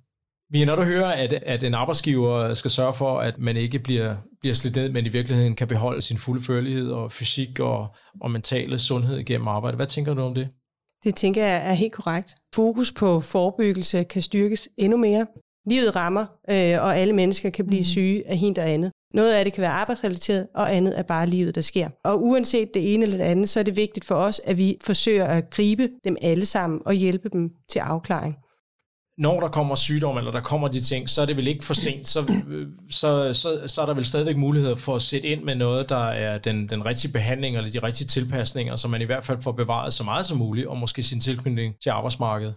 Men 0.50 0.66
når 0.66 0.76
du 0.76 0.82
hører, 0.82 1.12
at, 1.12 1.32
at 1.32 1.62
en 1.62 1.74
arbejdsgiver 1.74 2.54
skal 2.54 2.70
sørge 2.70 2.94
for, 2.94 3.20
at 3.20 3.38
man 3.38 3.56
ikke 3.56 3.78
bliver, 3.78 4.16
bliver 4.40 4.54
slidt 4.54 4.76
ned, 4.76 4.92
men 4.92 5.06
i 5.06 5.08
virkeligheden 5.08 5.54
kan 5.54 5.68
beholde 5.68 6.02
sin 6.02 6.18
fulde 6.18 6.42
førlighed 6.42 6.90
og 6.90 7.12
fysik 7.12 7.60
og, 7.60 7.94
og 8.20 8.30
mentale 8.30 8.78
sundhed 8.78 9.24
gennem 9.24 9.48
arbejde, 9.48 9.76
hvad 9.76 9.86
tænker 9.86 10.14
du 10.14 10.22
om 10.22 10.34
det? 10.34 10.48
Det 11.04 11.14
tænker 11.14 11.44
jeg 11.44 11.70
er 11.70 11.72
helt 11.72 11.92
korrekt. 11.92 12.34
Fokus 12.54 12.92
på 12.92 13.20
forebyggelse 13.20 14.04
kan 14.04 14.22
styrkes 14.22 14.68
endnu 14.76 14.96
mere. 14.96 15.26
Livet 15.66 15.96
rammer, 15.96 16.26
øh, 16.50 16.82
og 16.84 16.96
alle 16.96 17.14
mennesker 17.14 17.50
kan 17.50 17.66
blive 17.66 17.84
syge 17.84 18.28
af 18.28 18.38
hende 18.38 18.60
og 18.60 18.70
andet. 18.70 18.92
Noget 19.14 19.32
af 19.32 19.44
det 19.44 19.52
kan 19.52 19.62
være 19.62 19.70
arbejdsrelateret, 19.70 20.46
og 20.54 20.74
andet 20.74 20.98
er 20.98 21.02
bare 21.02 21.26
livet, 21.26 21.54
der 21.54 21.60
sker. 21.60 21.88
Og 22.04 22.22
uanset 22.24 22.74
det 22.74 22.94
ene 22.94 23.02
eller 23.02 23.16
det 23.16 23.24
andet, 23.24 23.48
så 23.48 23.60
er 23.60 23.64
det 23.64 23.76
vigtigt 23.76 24.04
for 24.04 24.14
os, 24.14 24.40
at 24.44 24.58
vi 24.58 24.76
forsøger 24.84 25.26
at 25.26 25.50
gribe 25.50 25.88
dem 26.04 26.16
alle 26.22 26.46
sammen 26.46 26.80
og 26.86 26.94
hjælpe 26.94 27.28
dem 27.28 27.50
til 27.68 27.78
afklaring. 27.78 28.36
når 29.18 29.40
der 29.40 29.48
kommer 29.48 29.74
sygdom, 29.74 30.16
eller 30.18 30.30
der 30.32 30.40
kommer 30.40 30.68
de 30.68 30.80
ting, 30.80 31.10
så 31.10 31.22
er 31.22 31.26
det 31.26 31.36
vel 31.36 31.46
ikke 31.46 31.64
for 31.64 31.74
sent, 31.74 32.08
så, 32.08 32.42
så, 32.90 33.32
så, 33.32 33.62
så 33.66 33.82
er 33.82 33.86
der 33.86 33.94
vel 33.94 34.04
stadigvæk 34.04 34.36
muligheder 34.36 34.76
for 34.76 34.96
at 34.96 35.02
sætte 35.02 35.28
ind 35.28 35.42
med 35.44 35.54
noget, 35.54 35.88
der 35.88 36.04
er 36.08 36.38
den, 36.38 36.68
den 36.68 36.86
rigtige 36.86 37.12
behandling, 37.12 37.56
eller 37.56 37.70
de 37.70 37.78
rigtige 37.78 38.06
tilpasninger, 38.08 38.76
så 38.76 38.88
man 38.88 39.02
i 39.02 39.04
hvert 39.04 39.24
fald 39.24 39.42
får 39.42 39.52
bevaret 39.52 39.92
så 39.92 40.04
meget 40.04 40.26
som 40.26 40.38
muligt, 40.38 40.66
og 40.66 40.76
måske 40.78 41.02
sin 41.02 41.20
tilknytning 41.20 41.74
til 41.82 41.90
arbejdsmarkedet. 41.90 42.54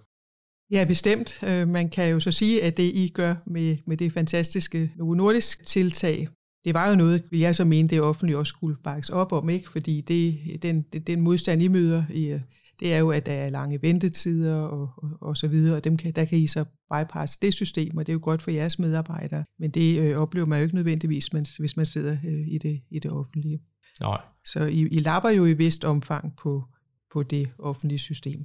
Ja, 0.72 0.84
bestemt. 0.84 1.40
Øh, 1.44 1.68
Man 1.68 1.90
kan 1.90 2.10
jo 2.12 2.20
så 2.20 2.32
sige, 2.32 2.64
at 2.64 2.78
det 2.78 2.84
I 2.84 3.12
gør 3.14 3.36
med, 3.46 3.78
med 3.88 3.98
det 3.98 4.14
fantastiske 4.14 4.92
Novo 4.96 5.14
Nordisk 5.14 5.66
tiltag, 5.66 6.28
det 6.66 6.74
var 6.74 6.90
jo 6.90 6.96
noget, 6.96 7.24
vil 7.32 7.40
jeg 7.40 7.56
så 7.56 7.64
mene, 7.64 7.90
det 7.90 8.02
offentlige 8.02 8.38
også 8.38 8.50
skulle 8.50 8.78
bakkes 8.84 9.10
op 9.10 9.32
om, 9.32 9.50
ikke? 9.50 9.70
fordi 9.70 10.02
det, 10.02 10.40
den, 10.62 10.82
det- 10.82 11.08
den 11.08 11.22
modstand, 11.22 11.62
I 11.62 11.68
møder, 11.68 12.04
i, 12.14 12.26
øh, 12.26 12.42
det 12.80 12.94
er 12.94 12.98
jo, 12.98 13.12
at 13.12 13.26
der 13.26 13.32
er 13.34 13.50
lange 13.50 13.82
ventetider 13.82 14.56
og, 14.56 14.90
og, 14.98 15.10
og 15.22 15.38
så 15.38 15.48
videre, 15.48 15.76
og 15.76 15.84
dem 15.84 15.98
kan, 15.98 16.12
der 16.14 16.26
kan 16.26 16.38
I 16.38 16.48
så 16.48 16.66
bypasse 16.94 17.40
det 17.42 17.54
system, 17.54 17.98
og 17.98 18.08
det 18.08 18.12
er 18.12 18.14
jo 18.14 18.20
godt 18.24 18.42
for 18.42 18.52
jeres 18.52 18.80
medarbejdere, 18.80 19.46
men 19.60 19.72
det 19.72 20.00
øh, 20.00 20.18
oplever 20.18 20.48
man 20.48 20.60
jo 20.60 20.64
ikke 20.64 20.76
nødvendigvis, 20.76 21.34
mens, 21.34 21.58
hvis 21.58 21.78
man 21.78 21.86
sidder 21.86 22.18
øh, 22.26 22.48
i, 22.48 22.58
det, 22.58 22.82
i 22.92 23.00
det 23.00 23.12
offentlige. 23.12 23.60
Nej. 24.02 24.22
Så 24.46 24.66
I, 24.66 24.82
I 24.88 25.00
lapper 25.00 25.30
jo 25.30 25.46
i 25.46 25.54
vist 25.54 25.84
omfang 25.86 26.36
på, 26.38 26.64
på 27.14 27.24
det 27.24 27.50
offentlige 27.60 28.00
system. 28.00 28.40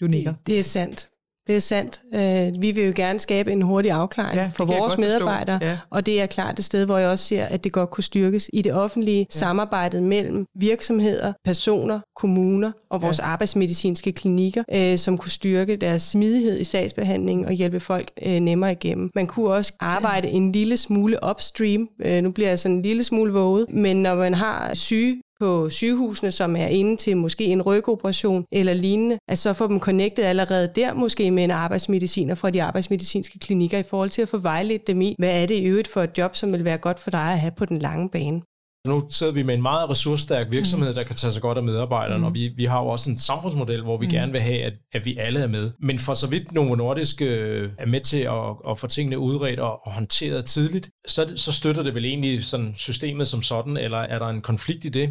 Du 0.00 0.06
nikker. 0.06 0.34
Det 0.46 0.58
er 0.58 0.62
sandt. 0.62 1.10
Det 1.50 1.56
er 1.56 1.60
sandt. 1.60 2.00
Øh, 2.14 2.62
vi 2.62 2.70
vil 2.70 2.84
jo 2.84 2.92
gerne 2.96 3.18
skabe 3.18 3.52
en 3.52 3.62
hurtig 3.62 3.90
afklaring 3.90 4.36
Ja, 4.36 4.42
ja, 4.42 4.50
for 4.54 4.64
vores 4.64 4.98
medarbejdere, 4.98 5.58
Ja. 5.62 5.78
og 5.90 6.06
det 6.06 6.20
er 6.22 6.26
klart 6.26 6.58
et 6.58 6.64
sted, 6.64 6.84
hvor 6.84 6.98
jeg 6.98 7.08
også 7.08 7.24
ser, 7.24 7.44
at 7.44 7.64
det 7.64 7.72
godt 7.72 7.90
kunne 7.90 8.04
styrkes 8.04 8.50
i 8.52 8.62
det 8.62 8.72
offentlige 8.74 9.18
ja. 9.18 9.24
samarbejdet 9.38 10.02
mellem 10.02 10.46
virksomheder, 10.58 11.32
personer, 11.44 12.00
kommuner 12.16 12.72
og 12.90 13.02
vores 13.02 13.18
ja. 13.18 13.24
arbejdsmedicinske 13.24 14.12
klinikker, 14.12 14.62
øh, 14.74 14.98
som 14.98 15.18
kunne 15.18 15.30
styrke 15.30 15.76
deres 15.76 16.02
smidighed 16.02 16.60
i 16.60 16.64
sagsbehandlingen 16.64 17.46
og 17.46 17.52
hjælpe 17.52 17.80
folk 17.80 18.10
øh, 18.22 18.40
nemmere 18.40 18.72
igennem. 18.72 19.10
Man 19.14 19.26
kunne 19.26 19.50
også 19.50 19.72
arbejde 19.80 20.28
en 20.28 20.52
lille 20.52 20.76
smule 20.76 21.16
upstream. 21.30 21.88
Øh, 22.04 22.22
nu 22.22 22.30
bliver 22.30 22.48
jeg 22.48 22.58
sådan 22.58 22.76
en 22.76 22.82
lille 22.82 23.04
smule 23.04 23.32
våget, 23.32 23.66
men 23.70 24.02
når 24.02 24.14
man 24.14 24.34
har 24.34 24.74
syge 24.74 25.22
på 25.40 25.70
sygehusene, 25.70 26.30
som 26.30 26.56
er 26.56 26.66
inde 26.66 26.96
til 26.96 27.16
måske 27.16 27.44
en 27.44 27.62
rygoperation 27.62 28.44
eller 28.52 28.74
lignende, 28.74 29.18
at 29.28 29.38
så 29.38 29.52
få 29.52 29.68
dem 29.68 29.80
connectet 29.80 30.22
allerede 30.22 30.72
der 30.74 30.94
måske 30.94 31.30
med 31.30 31.44
en 31.44 31.50
arbejdsmediciner 31.50 32.34
fra 32.34 32.50
de 32.50 32.62
arbejdsmedicinske 32.62 33.38
klinikker 33.38 33.78
i 33.78 33.82
forhold 33.82 34.10
til 34.10 34.22
at 34.22 34.28
få 34.28 34.38
vejledt 34.38 34.86
dem 34.86 35.00
i, 35.00 35.14
hvad 35.18 35.42
er 35.42 35.46
det 35.46 35.54
i 35.54 35.64
øvrigt 35.64 35.88
for 35.88 36.02
et 36.02 36.10
job, 36.18 36.36
som 36.36 36.52
vil 36.52 36.64
være 36.64 36.78
godt 36.78 36.98
for 37.00 37.10
dig 37.10 37.32
at 37.32 37.40
have 37.40 37.52
på 37.56 37.64
den 37.64 37.78
lange 37.78 38.08
bane. 38.10 38.42
Nu 38.86 39.02
sidder 39.10 39.32
vi 39.32 39.42
med 39.42 39.54
en 39.54 39.62
meget 39.62 39.90
ressourcestærk 39.90 40.46
virksomhed, 40.50 40.94
der 40.94 41.02
kan 41.02 41.16
tage 41.16 41.32
sig 41.32 41.42
godt 41.42 41.58
af 41.58 41.64
medarbejderne, 41.64 42.18
Mm. 42.18 42.24
og 42.24 42.34
vi, 42.34 42.48
vi 42.56 42.64
har 42.64 42.80
jo 42.80 42.86
også 42.86 43.10
en 43.10 43.18
samfundsmodel, 43.18 43.82
hvor 43.82 43.96
vi 43.96 44.06
Mm. 44.06 44.10
gerne 44.12 44.32
vil 44.32 44.40
have, 44.40 44.62
at, 44.62 44.72
at 44.92 45.04
vi 45.04 45.16
alle 45.16 45.40
er 45.40 45.46
med. 45.46 45.70
Men 45.80 45.98
for 45.98 46.14
så 46.14 46.26
vidt 46.26 46.52
Novo 46.52 46.74
Nordisk 46.74 47.22
øh, 47.22 47.70
er 47.78 47.86
med 47.86 48.00
til 48.00 48.16
at, 48.20 48.70
at 48.70 48.78
få 48.78 48.86
tingene 48.86 49.18
udredt 49.18 49.60
og, 49.60 49.86
og 49.86 49.92
håndteret 49.92 50.44
tidligt, 50.44 50.90
så, 51.06 51.32
så 51.36 51.52
støtter 51.52 51.82
det 51.82 51.94
vel 51.94 52.04
egentlig 52.04 52.44
sådan 52.44 52.72
systemet 52.76 53.28
som 53.28 53.42
sådan, 53.42 53.76
eller 53.76 53.98
er 53.98 54.18
der 54.18 54.26
en 54.28 54.40
konflikt 54.40 54.84
i 54.84 54.88
det? 54.88 55.10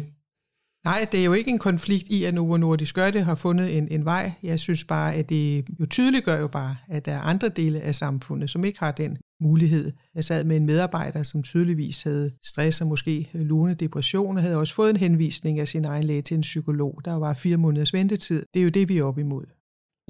Nej, 0.84 1.06
det 1.12 1.20
er 1.20 1.24
jo 1.24 1.32
ikke 1.32 1.50
en 1.50 1.58
konflikt 1.58 2.08
i, 2.08 2.24
at 2.24 2.34
Novo 2.34 2.56
Nordisk 2.56 2.94
gør 2.94 3.10
det, 3.10 3.24
har 3.24 3.34
fundet 3.34 3.76
en, 3.78 3.88
en 3.90 4.04
vej. 4.04 4.32
Jeg 4.42 4.60
synes 4.60 4.84
bare, 4.84 5.14
at 5.14 5.28
det 5.28 5.64
jo 5.80 5.86
tydeligt 5.86 6.24
gør 6.24 6.38
jo 6.38 6.48
bare, 6.48 6.76
at 6.88 7.06
der 7.06 7.12
er 7.12 7.20
andre 7.20 7.48
dele 7.48 7.80
af 7.80 7.94
samfundet, 7.94 8.50
som 8.50 8.64
ikke 8.64 8.78
har 8.80 8.92
den 8.92 9.16
mulighed. 9.40 9.92
Jeg 10.14 10.24
sad 10.24 10.44
med 10.44 10.56
en 10.56 10.66
medarbejder, 10.66 11.22
som 11.22 11.42
tydeligvis 11.42 12.02
havde 12.02 12.30
stress 12.44 12.80
og 12.80 12.86
måske 12.86 13.30
lune 13.34 13.74
depression, 13.74 14.36
og 14.36 14.42
havde 14.42 14.56
også 14.56 14.74
fået 14.74 14.90
en 14.90 14.96
henvisning 14.96 15.60
af 15.60 15.68
sin 15.68 15.84
egen 15.84 16.04
læge 16.04 16.22
til 16.22 16.34
en 16.34 16.40
psykolog. 16.40 17.00
Der 17.04 17.14
var 17.14 17.32
fire 17.32 17.56
måneders 17.56 17.92
ventetid. 17.92 18.46
Det 18.54 18.60
er 18.60 18.64
jo 18.64 18.70
det, 18.70 18.88
vi 18.88 18.98
er 18.98 19.04
op 19.04 19.18
imod. 19.18 19.59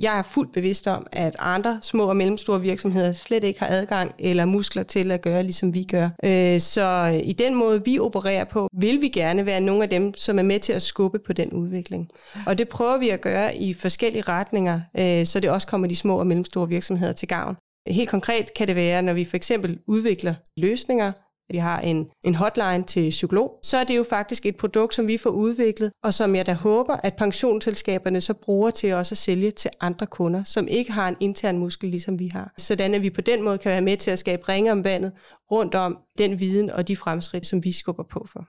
Jeg 0.00 0.18
er 0.18 0.22
fuldt 0.22 0.52
bevidst 0.52 0.88
om, 0.88 1.06
at 1.12 1.36
andre 1.38 1.78
små 1.82 2.04
og 2.04 2.16
mellemstore 2.16 2.60
virksomheder 2.60 3.12
slet 3.12 3.44
ikke 3.44 3.60
har 3.60 3.66
adgang 3.66 4.14
eller 4.18 4.44
muskler 4.44 4.82
til 4.82 5.10
at 5.10 5.22
gøre, 5.22 5.42
ligesom 5.42 5.74
vi 5.74 5.84
gør. 5.84 6.08
Øh, 6.24 6.60
så 6.60 7.20
i 7.24 7.32
den 7.32 7.54
måde, 7.54 7.84
vi 7.84 7.98
opererer 7.98 8.44
på, 8.44 8.68
vil 8.72 9.00
vi 9.00 9.08
gerne 9.08 9.46
være 9.46 9.60
nogle 9.60 9.82
af 9.82 9.88
dem, 9.88 10.14
som 10.16 10.38
er 10.38 10.42
med 10.42 10.60
til 10.60 10.72
at 10.72 10.82
skubbe 10.82 11.18
på 11.18 11.32
den 11.32 11.52
udvikling. 11.52 12.08
Og 12.46 12.58
det 12.58 12.68
prøver 12.68 12.98
vi 12.98 13.08
at 13.08 13.20
gøre 13.20 13.56
i 13.56 13.74
forskellige 13.74 14.22
retninger, 14.22 14.80
øh, 14.98 15.26
så 15.26 15.40
det 15.40 15.50
også 15.50 15.66
kommer 15.66 15.88
de 15.88 15.96
små 15.96 16.18
og 16.18 16.26
mellemstore 16.26 16.68
virksomheder 16.68 17.12
til 17.12 17.28
gavn. 17.28 17.56
Helt 17.88 18.08
konkret 18.08 18.54
kan 18.54 18.68
det 18.68 18.76
være, 18.76 19.02
når 19.02 19.12
vi 19.12 19.24
for 19.24 19.36
eksempel 19.36 19.78
udvikler 19.86 20.34
løsninger, 20.56 21.12
vi 21.50 21.58
har 21.58 21.80
en, 21.80 22.10
en 22.24 22.34
hotline 22.34 22.84
til 22.84 23.10
psykolog, 23.10 23.58
så 23.62 23.76
er 23.76 23.84
det 23.84 23.96
jo 23.96 24.04
faktisk 24.10 24.46
et 24.46 24.56
produkt, 24.56 24.94
som 24.94 25.06
vi 25.06 25.16
får 25.16 25.30
udviklet, 25.30 25.92
og 26.02 26.14
som 26.14 26.34
jeg 26.34 26.46
da 26.46 26.52
håber, 26.52 26.96
at 26.96 27.14
pensionsselskaberne 27.16 28.20
så 28.20 28.34
bruger 28.34 28.70
til 28.70 28.94
også 28.94 29.12
at 29.12 29.18
sælge 29.18 29.50
til 29.50 29.70
andre 29.80 30.06
kunder, 30.06 30.44
som 30.44 30.68
ikke 30.68 30.92
har 30.92 31.08
en 31.08 31.16
intern 31.20 31.58
muskel, 31.58 31.88
ligesom 31.88 32.18
vi 32.18 32.26
har. 32.28 32.52
Sådan 32.58 32.94
at 32.94 33.02
vi 33.02 33.10
på 33.10 33.20
den 33.20 33.42
måde 33.42 33.58
kan 33.58 33.70
være 33.70 33.80
med 33.80 33.96
til 33.96 34.10
at 34.10 34.18
skabe 34.18 34.48
ringe 34.48 34.72
om 34.72 34.84
vandet 34.84 35.12
rundt 35.50 35.74
om 35.74 35.98
den 36.18 36.40
viden 36.40 36.70
og 36.70 36.88
de 36.88 36.96
fremskridt, 36.96 37.46
som 37.46 37.64
vi 37.64 37.72
skubber 37.72 38.02
på 38.02 38.26
for 38.32 38.46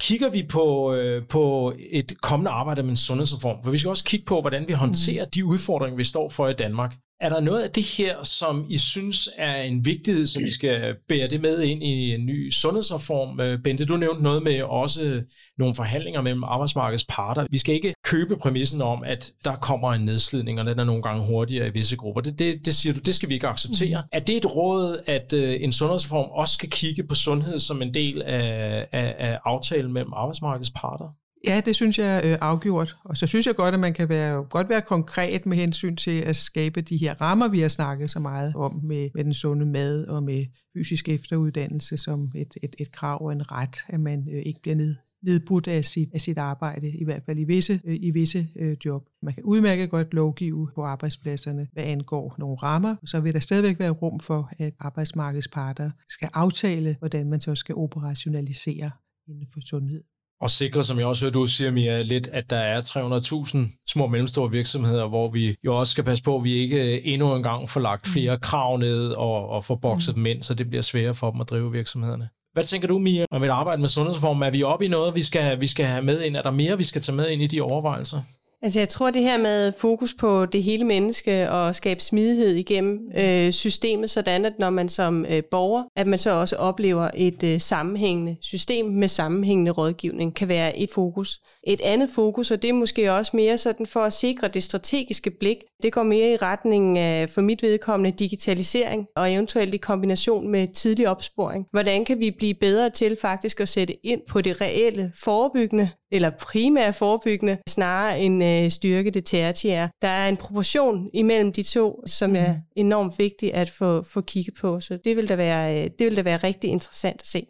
kigger 0.00 0.30
vi 0.30 0.42
på, 0.42 0.94
øh, 0.94 1.26
på 1.26 1.74
et 1.90 2.12
kommende 2.22 2.50
arbejde 2.50 2.82
med 2.82 2.90
en 2.90 2.96
sundhedsreform, 2.96 3.64
for 3.64 3.70
vi 3.70 3.78
skal 3.78 3.88
også 3.88 4.04
kigge 4.04 4.26
på, 4.26 4.40
hvordan 4.40 4.68
vi 4.68 4.72
håndterer 4.72 5.24
mm. 5.24 5.30
de 5.30 5.44
udfordringer, 5.44 5.96
vi 5.96 6.04
står 6.04 6.28
for 6.28 6.48
i 6.48 6.52
Danmark. 6.52 6.94
Er 7.20 7.28
der 7.28 7.40
noget 7.40 7.62
af 7.62 7.70
det 7.70 7.84
her, 7.84 8.22
som 8.22 8.66
I 8.68 8.78
synes 8.78 9.28
er 9.36 9.62
en 9.62 9.84
vigtighed, 9.84 10.26
som 10.26 10.44
vi 10.44 10.50
skal 10.50 10.96
bære 11.08 11.26
det 11.26 11.40
med 11.40 11.62
ind 11.62 11.82
i 11.82 12.14
en 12.14 12.26
ny 12.26 12.50
sundhedsreform? 12.50 13.40
Øh, 13.40 13.58
Bente, 13.62 13.84
du 13.84 13.96
nævnte 13.96 14.22
noget 14.22 14.42
med 14.42 14.62
også 14.62 15.22
nogle 15.58 15.74
forhandlinger 15.74 16.20
mellem 16.20 16.44
arbejdsmarkedets 16.44 17.04
parter. 17.08 17.46
Vi 17.50 17.58
skal 17.58 17.74
ikke 17.74 17.94
købe 18.12 18.36
præmissen 18.36 18.82
om, 18.82 19.02
at 19.04 19.32
der 19.44 19.56
kommer 19.56 19.92
en 19.92 20.04
nedslidning, 20.04 20.60
og 20.60 20.66
den 20.66 20.78
er 20.78 20.84
nogle 20.84 21.02
gange 21.02 21.26
hurtigere 21.26 21.66
i 21.66 21.70
visse 21.70 21.96
grupper. 21.96 22.20
Det, 22.20 22.38
det, 22.38 22.66
det 22.66 22.74
siger 22.74 22.92
du, 22.92 23.00
det 23.00 23.14
skal 23.14 23.28
vi 23.28 23.34
ikke 23.34 23.48
acceptere. 23.48 24.00
Mm. 24.00 24.08
Er 24.12 24.20
det 24.20 24.36
et 24.36 24.56
råd, 24.56 25.00
at 25.06 25.32
øh, 25.32 25.56
en 25.60 25.72
sundhedsreform 25.72 26.30
også 26.30 26.54
skal 26.54 26.70
kigge 26.70 27.02
på 27.02 27.14
sundhed 27.14 27.58
som 27.58 27.82
en 27.82 27.94
del 27.94 28.22
af, 28.22 28.86
af, 28.92 29.14
af 29.18 29.38
aftalen 29.44 29.92
mellem 29.92 30.12
arbejdsmarkedets 30.12 30.70
parter? 30.70 31.08
Ja, 31.44 31.62
det 31.64 31.74
synes 31.74 31.98
jeg 31.98 32.16
er 32.16 32.32
øh, 32.32 32.38
afgjort. 32.40 32.96
Og 33.04 33.16
så 33.16 33.26
synes 33.26 33.46
jeg 33.46 33.54
godt, 33.54 33.74
at 33.74 33.80
man 33.80 33.94
kan 33.94 34.08
være, 34.08 34.44
godt 34.44 34.68
være 34.68 34.82
konkret 34.82 35.46
med 35.46 35.56
hensyn 35.56 35.96
til 35.96 36.20
at 36.20 36.36
skabe 36.36 36.80
de 36.80 36.96
her 36.96 37.20
rammer, 37.20 37.48
vi 37.48 37.60
har 37.60 37.68
snakket 37.68 38.10
så 38.10 38.18
meget 38.20 38.54
om 38.54 38.80
med, 38.84 39.10
med 39.14 39.24
den 39.24 39.34
sunde 39.34 39.66
mad 39.66 40.06
og 40.06 40.22
med 40.22 40.46
fysisk 40.74 41.08
efteruddannelse 41.08 41.96
som 41.96 42.28
et, 42.34 42.54
et, 42.62 42.76
et 42.78 42.92
krav 42.92 43.24
og 43.24 43.32
en 43.32 43.52
ret, 43.52 43.76
at 43.88 44.00
man 44.00 44.28
øh, 44.32 44.42
ikke 44.42 44.60
bliver 44.62 44.76
ned, 44.76 44.96
nedbrudt 45.22 45.68
af 45.68 45.84
sit, 45.84 46.08
af 46.14 46.20
sit 46.20 46.38
arbejde, 46.38 46.90
i 46.90 47.04
hvert 47.04 47.22
fald 47.26 47.38
i 47.38 47.44
visse, 47.44 47.80
øh, 47.84 47.96
i 48.00 48.10
visse 48.10 48.48
øh, 48.56 48.76
job. 48.84 49.08
Man 49.22 49.34
kan 49.34 49.42
udmærket 49.42 49.90
godt 49.90 50.14
lovgive 50.14 50.68
på 50.74 50.82
arbejdspladserne, 50.82 51.68
hvad 51.72 51.84
angår 51.84 52.34
nogle 52.38 52.56
rammer, 52.56 52.96
så 53.06 53.20
vil 53.20 53.34
der 53.34 53.40
stadigvæk 53.40 53.78
være 53.78 53.90
rum 53.90 54.20
for, 54.20 54.50
at 54.58 54.74
arbejdsmarkedets 54.80 55.48
parter 55.48 55.90
skal 56.08 56.28
aftale, 56.34 56.96
hvordan 56.98 57.30
man 57.30 57.40
så 57.40 57.54
skal 57.54 57.74
operationalisere 57.74 58.90
inden 59.28 59.46
for 59.52 59.60
sundhed 59.66 60.02
og 60.42 60.50
sikre, 60.50 60.84
som 60.84 60.98
jeg 60.98 61.06
også 61.06 61.24
hørte, 61.24 61.34
du 61.34 61.46
siger, 61.46 61.70
Mia, 61.70 62.02
lidt, 62.02 62.28
at 62.32 62.50
der 62.50 62.56
er 62.56 62.80
300.000 62.80 63.84
små 63.88 64.04
og 64.04 64.10
mellemstore 64.10 64.50
virksomheder, 64.50 65.08
hvor 65.08 65.30
vi 65.30 65.56
jo 65.64 65.76
også 65.76 65.90
skal 65.90 66.04
passe 66.04 66.24
på, 66.24 66.36
at 66.36 66.44
vi 66.44 66.52
ikke 66.52 67.06
endnu 67.06 67.34
en 67.34 67.42
gang 67.42 67.70
får 67.70 67.80
lagt 67.80 68.06
flere 68.06 68.38
krav 68.38 68.76
ned 68.76 69.08
og, 69.08 69.48
og 69.48 69.64
får 69.64 69.74
bokset 69.74 70.16
mm. 70.16 70.22
dem 70.22 70.26
ind, 70.26 70.42
så 70.42 70.54
det 70.54 70.68
bliver 70.68 70.82
sværere 70.82 71.14
for 71.14 71.30
dem 71.30 71.40
at 71.40 71.50
drive 71.50 71.72
virksomhederne. 71.72 72.28
Hvad 72.52 72.64
tænker 72.64 72.88
du, 72.88 72.98
Mia, 72.98 73.26
om 73.30 73.44
et 73.44 73.48
arbejde 73.48 73.80
med 73.80 73.88
sundhedsreform? 73.88 74.42
Er 74.42 74.50
vi 74.50 74.62
oppe 74.62 74.84
i 74.84 74.88
noget, 74.88 75.14
vi 75.14 75.22
skal, 75.22 75.60
vi 75.60 75.66
skal 75.66 75.86
have 75.86 76.02
med 76.02 76.22
ind? 76.22 76.36
Er 76.36 76.42
der 76.42 76.50
mere, 76.50 76.78
vi 76.78 76.84
skal 76.84 77.02
tage 77.02 77.16
med 77.16 77.28
ind 77.28 77.42
i 77.42 77.46
de 77.46 77.60
overvejelser? 77.60 78.22
Altså 78.64 78.78
jeg 78.80 78.88
tror 78.88 79.10
det 79.10 79.22
her 79.22 79.38
med 79.38 79.72
fokus 79.72 80.14
på 80.14 80.46
det 80.46 80.62
hele 80.62 80.84
menneske 80.84 81.50
og 81.50 81.74
skabe 81.74 82.00
smidighed 82.00 82.54
igennem 82.54 82.98
øh, 83.18 83.52
systemet, 83.52 84.10
sådan 84.10 84.44
at 84.44 84.52
når 84.58 84.70
man 84.70 84.88
som 84.88 85.26
øh, 85.28 85.42
borger, 85.50 85.84
at 85.96 86.06
man 86.06 86.18
så 86.18 86.30
også 86.30 86.56
oplever 86.56 87.10
et 87.14 87.42
øh, 87.42 87.60
sammenhængende 87.60 88.36
system 88.40 88.86
med 88.86 89.08
sammenhængende 89.08 89.70
rådgivning, 89.70 90.34
kan 90.34 90.48
være 90.48 90.78
et 90.78 90.90
fokus. 90.90 91.40
Et 91.66 91.80
andet 91.80 92.10
fokus, 92.10 92.50
og 92.50 92.62
det 92.62 92.68
er 92.68 92.74
måske 92.74 93.12
også 93.12 93.36
mere 93.36 93.58
sådan 93.58 93.86
for 93.86 94.00
at 94.00 94.12
sikre 94.12 94.48
det 94.48 94.62
strategiske 94.62 95.30
blik, 95.30 95.58
det 95.82 95.92
går 95.92 96.02
mere 96.02 96.32
i 96.32 96.36
retning 96.36 96.98
af 96.98 97.30
for 97.30 97.40
mit 97.40 97.62
vedkommende 97.62 98.18
digitalisering 98.18 99.06
og 99.16 99.32
eventuelt 99.32 99.74
i 99.74 99.76
kombination 99.76 100.48
med 100.48 100.68
tidlig 100.68 101.08
opsporing. 101.08 101.66
Hvordan 101.70 102.04
kan 102.04 102.20
vi 102.20 102.30
blive 102.30 102.54
bedre 102.54 102.90
til 102.90 103.16
faktisk 103.20 103.60
at 103.60 103.68
sætte 103.68 104.06
ind 104.06 104.20
på 104.28 104.40
det 104.40 104.60
reelle 104.60 105.12
forebyggende 105.24 105.90
eller 106.12 106.30
primære 106.30 106.92
forebyggende, 106.92 107.58
snarere 107.68 108.20
end 108.20 108.42
øh, 108.52 108.70
styrke 108.70 109.10
det 109.10 109.24
tertiære. 109.24 109.88
Der 110.02 110.08
er 110.08 110.28
en 110.28 110.36
proportion 110.36 111.10
imellem 111.14 111.52
de 111.52 111.62
to, 111.62 112.02
som 112.06 112.36
er 112.36 112.52
mhm. 112.52 112.60
enormt 112.76 113.18
vigtig 113.18 113.54
at 113.54 113.70
få, 113.70 114.02
få 114.02 114.20
kigget 114.20 114.54
på, 114.60 114.80
så 114.80 114.98
det 115.04 115.16
vil, 115.16 115.28
da 115.28 115.36
være, 115.36 115.84
øh, 115.84 115.90
det 115.98 116.06
vil 116.06 116.16
da 116.16 116.22
være 116.22 116.36
rigtig 116.36 116.70
interessant 116.70 117.20
at 117.20 117.26
se. 117.26 117.46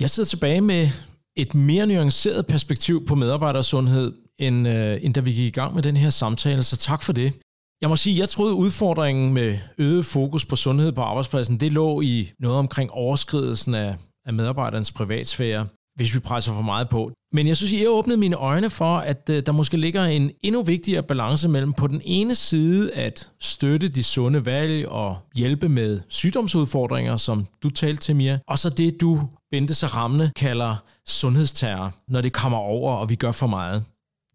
Jeg 0.00 0.10
sidder 0.10 0.28
tilbage 0.28 0.60
med 0.60 0.88
et 1.36 1.54
mere 1.54 1.86
nuanceret 1.86 2.46
perspektiv 2.46 3.06
på 3.06 3.14
medarbejdersundhed, 3.14 4.12
end, 4.38 4.68
øh, 4.68 5.04
end 5.04 5.14
da 5.14 5.20
vi 5.20 5.32
gik 5.32 5.46
i 5.46 5.50
gang 5.50 5.74
med 5.74 5.82
den 5.82 5.96
her 5.96 6.10
samtale, 6.10 6.62
så 6.62 6.76
tak 6.76 7.02
for 7.02 7.12
det. 7.12 7.32
Jeg 7.80 7.88
må 7.88 7.96
sige, 7.96 8.18
jeg 8.18 8.28
troede 8.28 8.54
udfordringen 8.54 9.34
med 9.34 9.58
øget 9.78 10.04
fokus 10.04 10.44
på 10.44 10.56
sundhed 10.56 10.92
på 10.92 11.00
arbejdspladsen, 11.00 11.60
det 11.60 11.72
lå 11.72 12.00
i 12.00 12.30
noget 12.38 12.58
omkring 12.58 12.90
overskridelsen 12.90 13.74
af, 13.74 13.96
af 14.26 14.34
medarbejderens 14.34 14.92
privatsfære 14.92 15.66
hvis 15.94 16.14
vi 16.14 16.18
presser 16.20 16.54
for 16.54 16.62
meget 16.62 16.88
på. 16.88 17.12
Men 17.32 17.48
jeg 17.48 17.56
synes, 17.56 17.72
I 17.72 17.78
har 17.78 17.88
åbnet 17.88 18.18
mine 18.18 18.36
øjne 18.36 18.70
for, 18.70 18.96
at 18.96 19.30
øh, 19.30 19.42
der 19.46 19.52
måske 19.52 19.76
ligger 19.76 20.04
en 20.04 20.30
endnu 20.42 20.62
vigtigere 20.62 21.02
balance 21.02 21.48
mellem 21.48 21.72
på 21.72 21.86
den 21.86 22.00
ene 22.04 22.34
side 22.34 22.92
at 22.92 23.30
støtte 23.40 23.88
de 23.88 24.02
sunde 24.02 24.46
valg 24.46 24.88
og 24.88 25.16
hjælpe 25.36 25.68
med 25.68 26.00
sygdomsudfordringer, 26.08 27.16
som 27.16 27.46
du 27.62 27.70
talte 27.70 28.02
til, 28.02 28.16
Mia, 28.16 28.38
og 28.48 28.58
så 28.58 28.70
det, 28.70 29.00
du, 29.00 29.20
Bente 29.50 29.74
Saramne, 29.74 30.32
kalder 30.36 30.76
sundhedsterror, 31.06 31.94
når 32.08 32.20
det 32.20 32.32
kommer 32.32 32.58
over, 32.58 32.94
og 32.94 33.08
vi 33.08 33.14
gør 33.14 33.32
for 33.32 33.46
meget. 33.46 33.84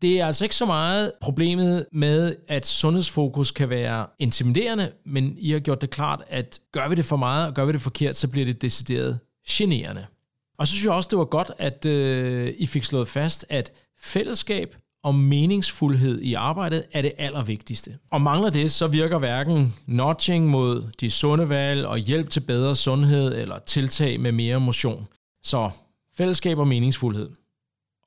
Det 0.02 0.20
er 0.20 0.26
altså 0.26 0.46
ikke 0.46 0.56
så 0.56 0.66
meget 0.66 1.12
problemet 1.22 1.86
med, 1.92 2.36
at 2.48 2.68
sundhedsfokus 2.68 3.52
kan 3.52 3.70
være 3.70 4.06
intimiderende, 4.20 4.92
men 5.06 5.36
I 5.38 5.52
har 5.52 5.60
gjort 5.60 5.82
det 5.82 5.90
klart, 5.90 6.24
at 6.28 6.60
gør 6.72 6.90
vi 6.90 6.96
det 6.96 7.06
for 7.06 7.18
meget, 7.18 7.48
og 7.48 7.54
gør 7.54 7.66
vi 7.66 7.72
det 7.72 7.82
forkert, 7.82 8.16
så 8.16 8.28
bliver 8.28 8.46
det 8.46 8.62
decideret 8.62 9.20
generende. 9.50 10.06
Og 10.60 10.68
så 10.68 10.74
synes 10.74 10.86
jeg 10.86 10.94
også, 10.94 11.08
det 11.12 11.18
var 11.18 11.26
godt, 11.26 11.52
at 11.58 11.86
øh, 11.86 12.54
I 12.58 12.66
fik 12.66 12.84
slået 12.84 13.08
fast, 13.08 13.46
at 13.50 13.72
fællesskab 14.00 14.76
og 15.04 15.16
meningsfuldhed 15.16 16.22
i 16.22 16.34
arbejdet 16.34 16.84
er 16.92 17.02
det 17.02 17.12
allervigtigste. 17.18 17.98
Og 18.12 18.22
mangler 18.22 18.50
det, 18.50 18.72
så 18.72 18.88
virker 18.88 19.20
hverken 19.20 19.76
notching 19.88 20.48
mod 20.48 20.84
de 21.00 21.10
sunde 21.10 21.50
valg 21.50 21.86
og 21.86 21.98
hjælp 21.98 22.30
til 22.30 22.40
bedre 22.40 22.76
sundhed 22.76 23.38
eller 23.38 23.60
tiltag 23.60 24.20
med 24.20 24.32
mere 24.32 24.60
motion. 24.60 25.08
Så 25.44 25.70
fællesskab 26.18 26.58
og 26.58 26.68
meningsfuldhed. 26.68 27.30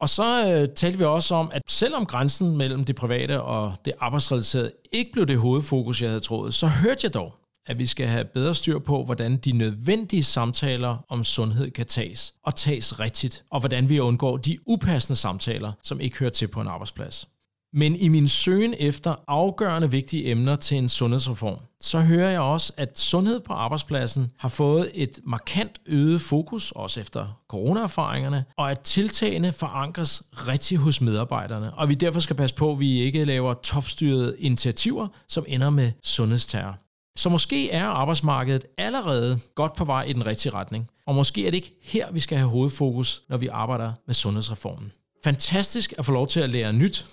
Og 0.01 0.09
så 0.09 0.55
øh, 0.55 0.75
talte 0.75 0.99
vi 0.99 1.05
også 1.05 1.35
om, 1.35 1.51
at 1.55 1.63
selvom 1.69 2.07
grænsen 2.07 2.57
mellem 2.57 2.85
det 2.85 2.97
private 2.97 3.43
og 3.43 3.75
det 3.85 3.93
arbejdsrelaterede 4.01 4.73
ikke 4.93 5.13
blev 5.13 5.27
det 5.27 5.39
hovedfokus, 5.39 6.03
jeg 6.03 6.11
havde 6.11 6.21
troet, 6.21 6.55
så 6.55 6.67
hørte 6.67 7.01
jeg 7.03 7.15
dog, 7.15 7.35
at 7.67 7.79
vi 7.79 7.87
skal 7.87 8.07
have 8.07 8.25
bedre 8.25 8.55
styr 8.55 8.79
på, 8.79 9.05
hvordan 9.05 9.37
de 9.37 9.53
nødvendige 9.53 10.23
samtaler 10.23 10.97
om 11.09 11.25
sundhed 11.25 11.71
kan 11.71 11.87
tages, 11.87 12.35
og 12.45 12.55
tages 12.55 13.01
rigtigt, 13.01 13.45
og 13.51 13.61
hvordan 13.61 13.89
vi 13.89 14.01
undgår 14.01 14.37
de 14.37 14.59
upassende 14.67 15.17
samtaler, 15.17 15.73
som 15.83 16.01
ikke 16.01 16.19
hører 16.19 16.31
til 16.31 16.49
på 16.49 16.61
en 16.61 16.67
arbejdsplads. 16.67 17.29
Men 17.75 17.97
i 17.97 18.09
min 18.09 18.29
søgen 18.29 18.75
efter 18.79 19.15
afgørende 19.29 19.91
vigtige 19.91 20.31
emner 20.31 20.57
til 20.57 20.79
en 20.79 20.89
sundhedsreform, 20.89 21.57
så 21.81 22.01
hører 22.01 22.31
jeg 22.31 22.41
også, 22.41 22.73
at 22.77 22.99
sundhed 22.99 23.41
på 23.41 23.53
arbejdspladsen 23.53 24.31
har 24.39 24.49
fået 24.49 24.91
et 24.95 25.21
markant 25.25 25.81
øget 25.87 26.21
fokus, 26.21 26.71
også 26.71 27.01
efter 27.01 27.41
coronaerfaringerne, 27.49 28.45
og 28.57 28.71
at 28.71 28.81
tiltagene 28.81 29.53
forankres 29.53 30.23
rigtig 30.33 30.79
hos 30.79 31.01
medarbejderne, 31.01 31.75
og 31.75 31.89
vi 31.89 31.95
derfor 31.95 32.21
skal 32.21 32.37
passe 32.37 32.55
på, 32.55 32.73
at 32.73 32.81
vi 32.81 33.01
ikke 33.01 33.25
laver 33.25 33.55
topstyrede 33.55 34.37
initiativer, 34.39 35.09
som 35.29 35.45
ender 35.49 35.71
med 35.71 35.93
sundhedsterror. 36.03 36.82
Så 37.17 37.29
måske 37.29 37.71
er 37.71 37.87
arbejdsmarkedet 37.87 38.67
allerede 38.79 39.39
godt 39.55 39.73
på 39.77 39.85
vej 39.85 40.05
i 40.05 40.13
den 40.13 40.27
rigtige 40.27 40.53
retning. 40.53 40.91
Og 41.07 41.15
måske 41.15 41.47
er 41.47 41.51
det 41.51 41.57
ikke 41.57 41.79
her, 41.83 42.13
vi 42.13 42.21
skal 42.21 42.39
have 42.39 42.51
hovedfokus, 42.51 43.23
når 43.29 43.37
vi 43.37 43.47
arbejder 43.47 43.93
med 44.07 44.15
sundhedsreformen. 44.15 44.93
Fantastisk 45.25 45.95
at 45.99 46.05
få 46.05 46.13
lov 46.13 46.27
til 46.27 46.41
at 46.41 46.51
lære 46.51 46.73
nyt. 46.73 47.07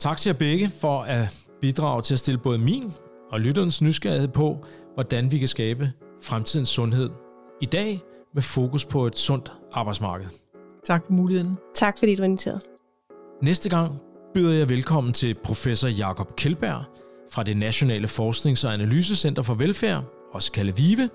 Tak 0.00 0.18
til 0.18 0.30
jer 0.30 0.38
begge 0.38 0.70
for 0.80 1.02
at 1.02 1.46
bidrage 1.60 2.02
til 2.02 2.14
at 2.14 2.18
stille 2.18 2.38
både 2.38 2.58
min 2.58 2.92
og 3.30 3.40
lytterens 3.40 3.82
nysgerrighed 3.82 4.28
på, 4.28 4.64
hvordan 4.94 5.30
vi 5.30 5.38
kan 5.38 5.48
skabe 5.48 5.92
fremtidens 6.22 6.68
sundhed. 6.68 7.10
I 7.60 7.66
dag 7.66 8.00
med 8.34 8.42
fokus 8.42 8.84
på 8.84 9.06
et 9.06 9.18
sundt 9.18 9.52
arbejdsmarked. 9.72 10.28
Tak 10.84 11.06
for 11.06 11.12
muligheden. 11.12 11.58
Tak 11.74 11.98
fordi 11.98 12.14
du 12.14 12.22
inviterede. 12.22 12.60
Næste 13.42 13.68
gang 13.68 13.98
byder 14.34 14.52
jeg 14.52 14.68
velkommen 14.68 15.12
til 15.12 15.34
professor 15.44 15.88
Jakob 15.88 16.36
Kjeldberg 16.36 16.84
fra 17.32 17.42
det 17.42 17.56
Nationale 17.56 18.08
Forsknings- 18.08 18.64
og 18.66 18.72
Analysecenter 18.72 19.42
for 19.42 19.54
Velfærd, 19.54 20.04
også 20.32 20.52
kaldet 20.52 20.78
VIVE, 20.78 21.10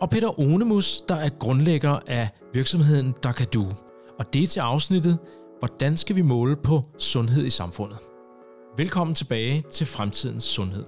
og 0.00 0.10
Peter 0.10 0.40
Onemus, 0.40 1.00
der 1.08 1.14
er 1.14 1.28
grundlægger 1.28 1.98
af 2.06 2.28
virksomheden 2.52 3.14
Dakadu. 3.24 3.66
Og 4.18 4.32
det 4.32 4.42
er 4.42 4.46
til 4.46 4.60
afsnittet, 4.60 5.18
hvordan 5.58 5.96
skal 5.96 6.16
vi 6.16 6.22
måle 6.22 6.56
på 6.56 6.82
sundhed 6.98 7.46
i 7.46 7.50
samfundet? 7.50 7.98
Velkommen 8.76 9.14
tilbage 9.14 9.64
til 9.70 9.86
Fremtidens 9.86 10.44
Sundhed. 10.44 10.84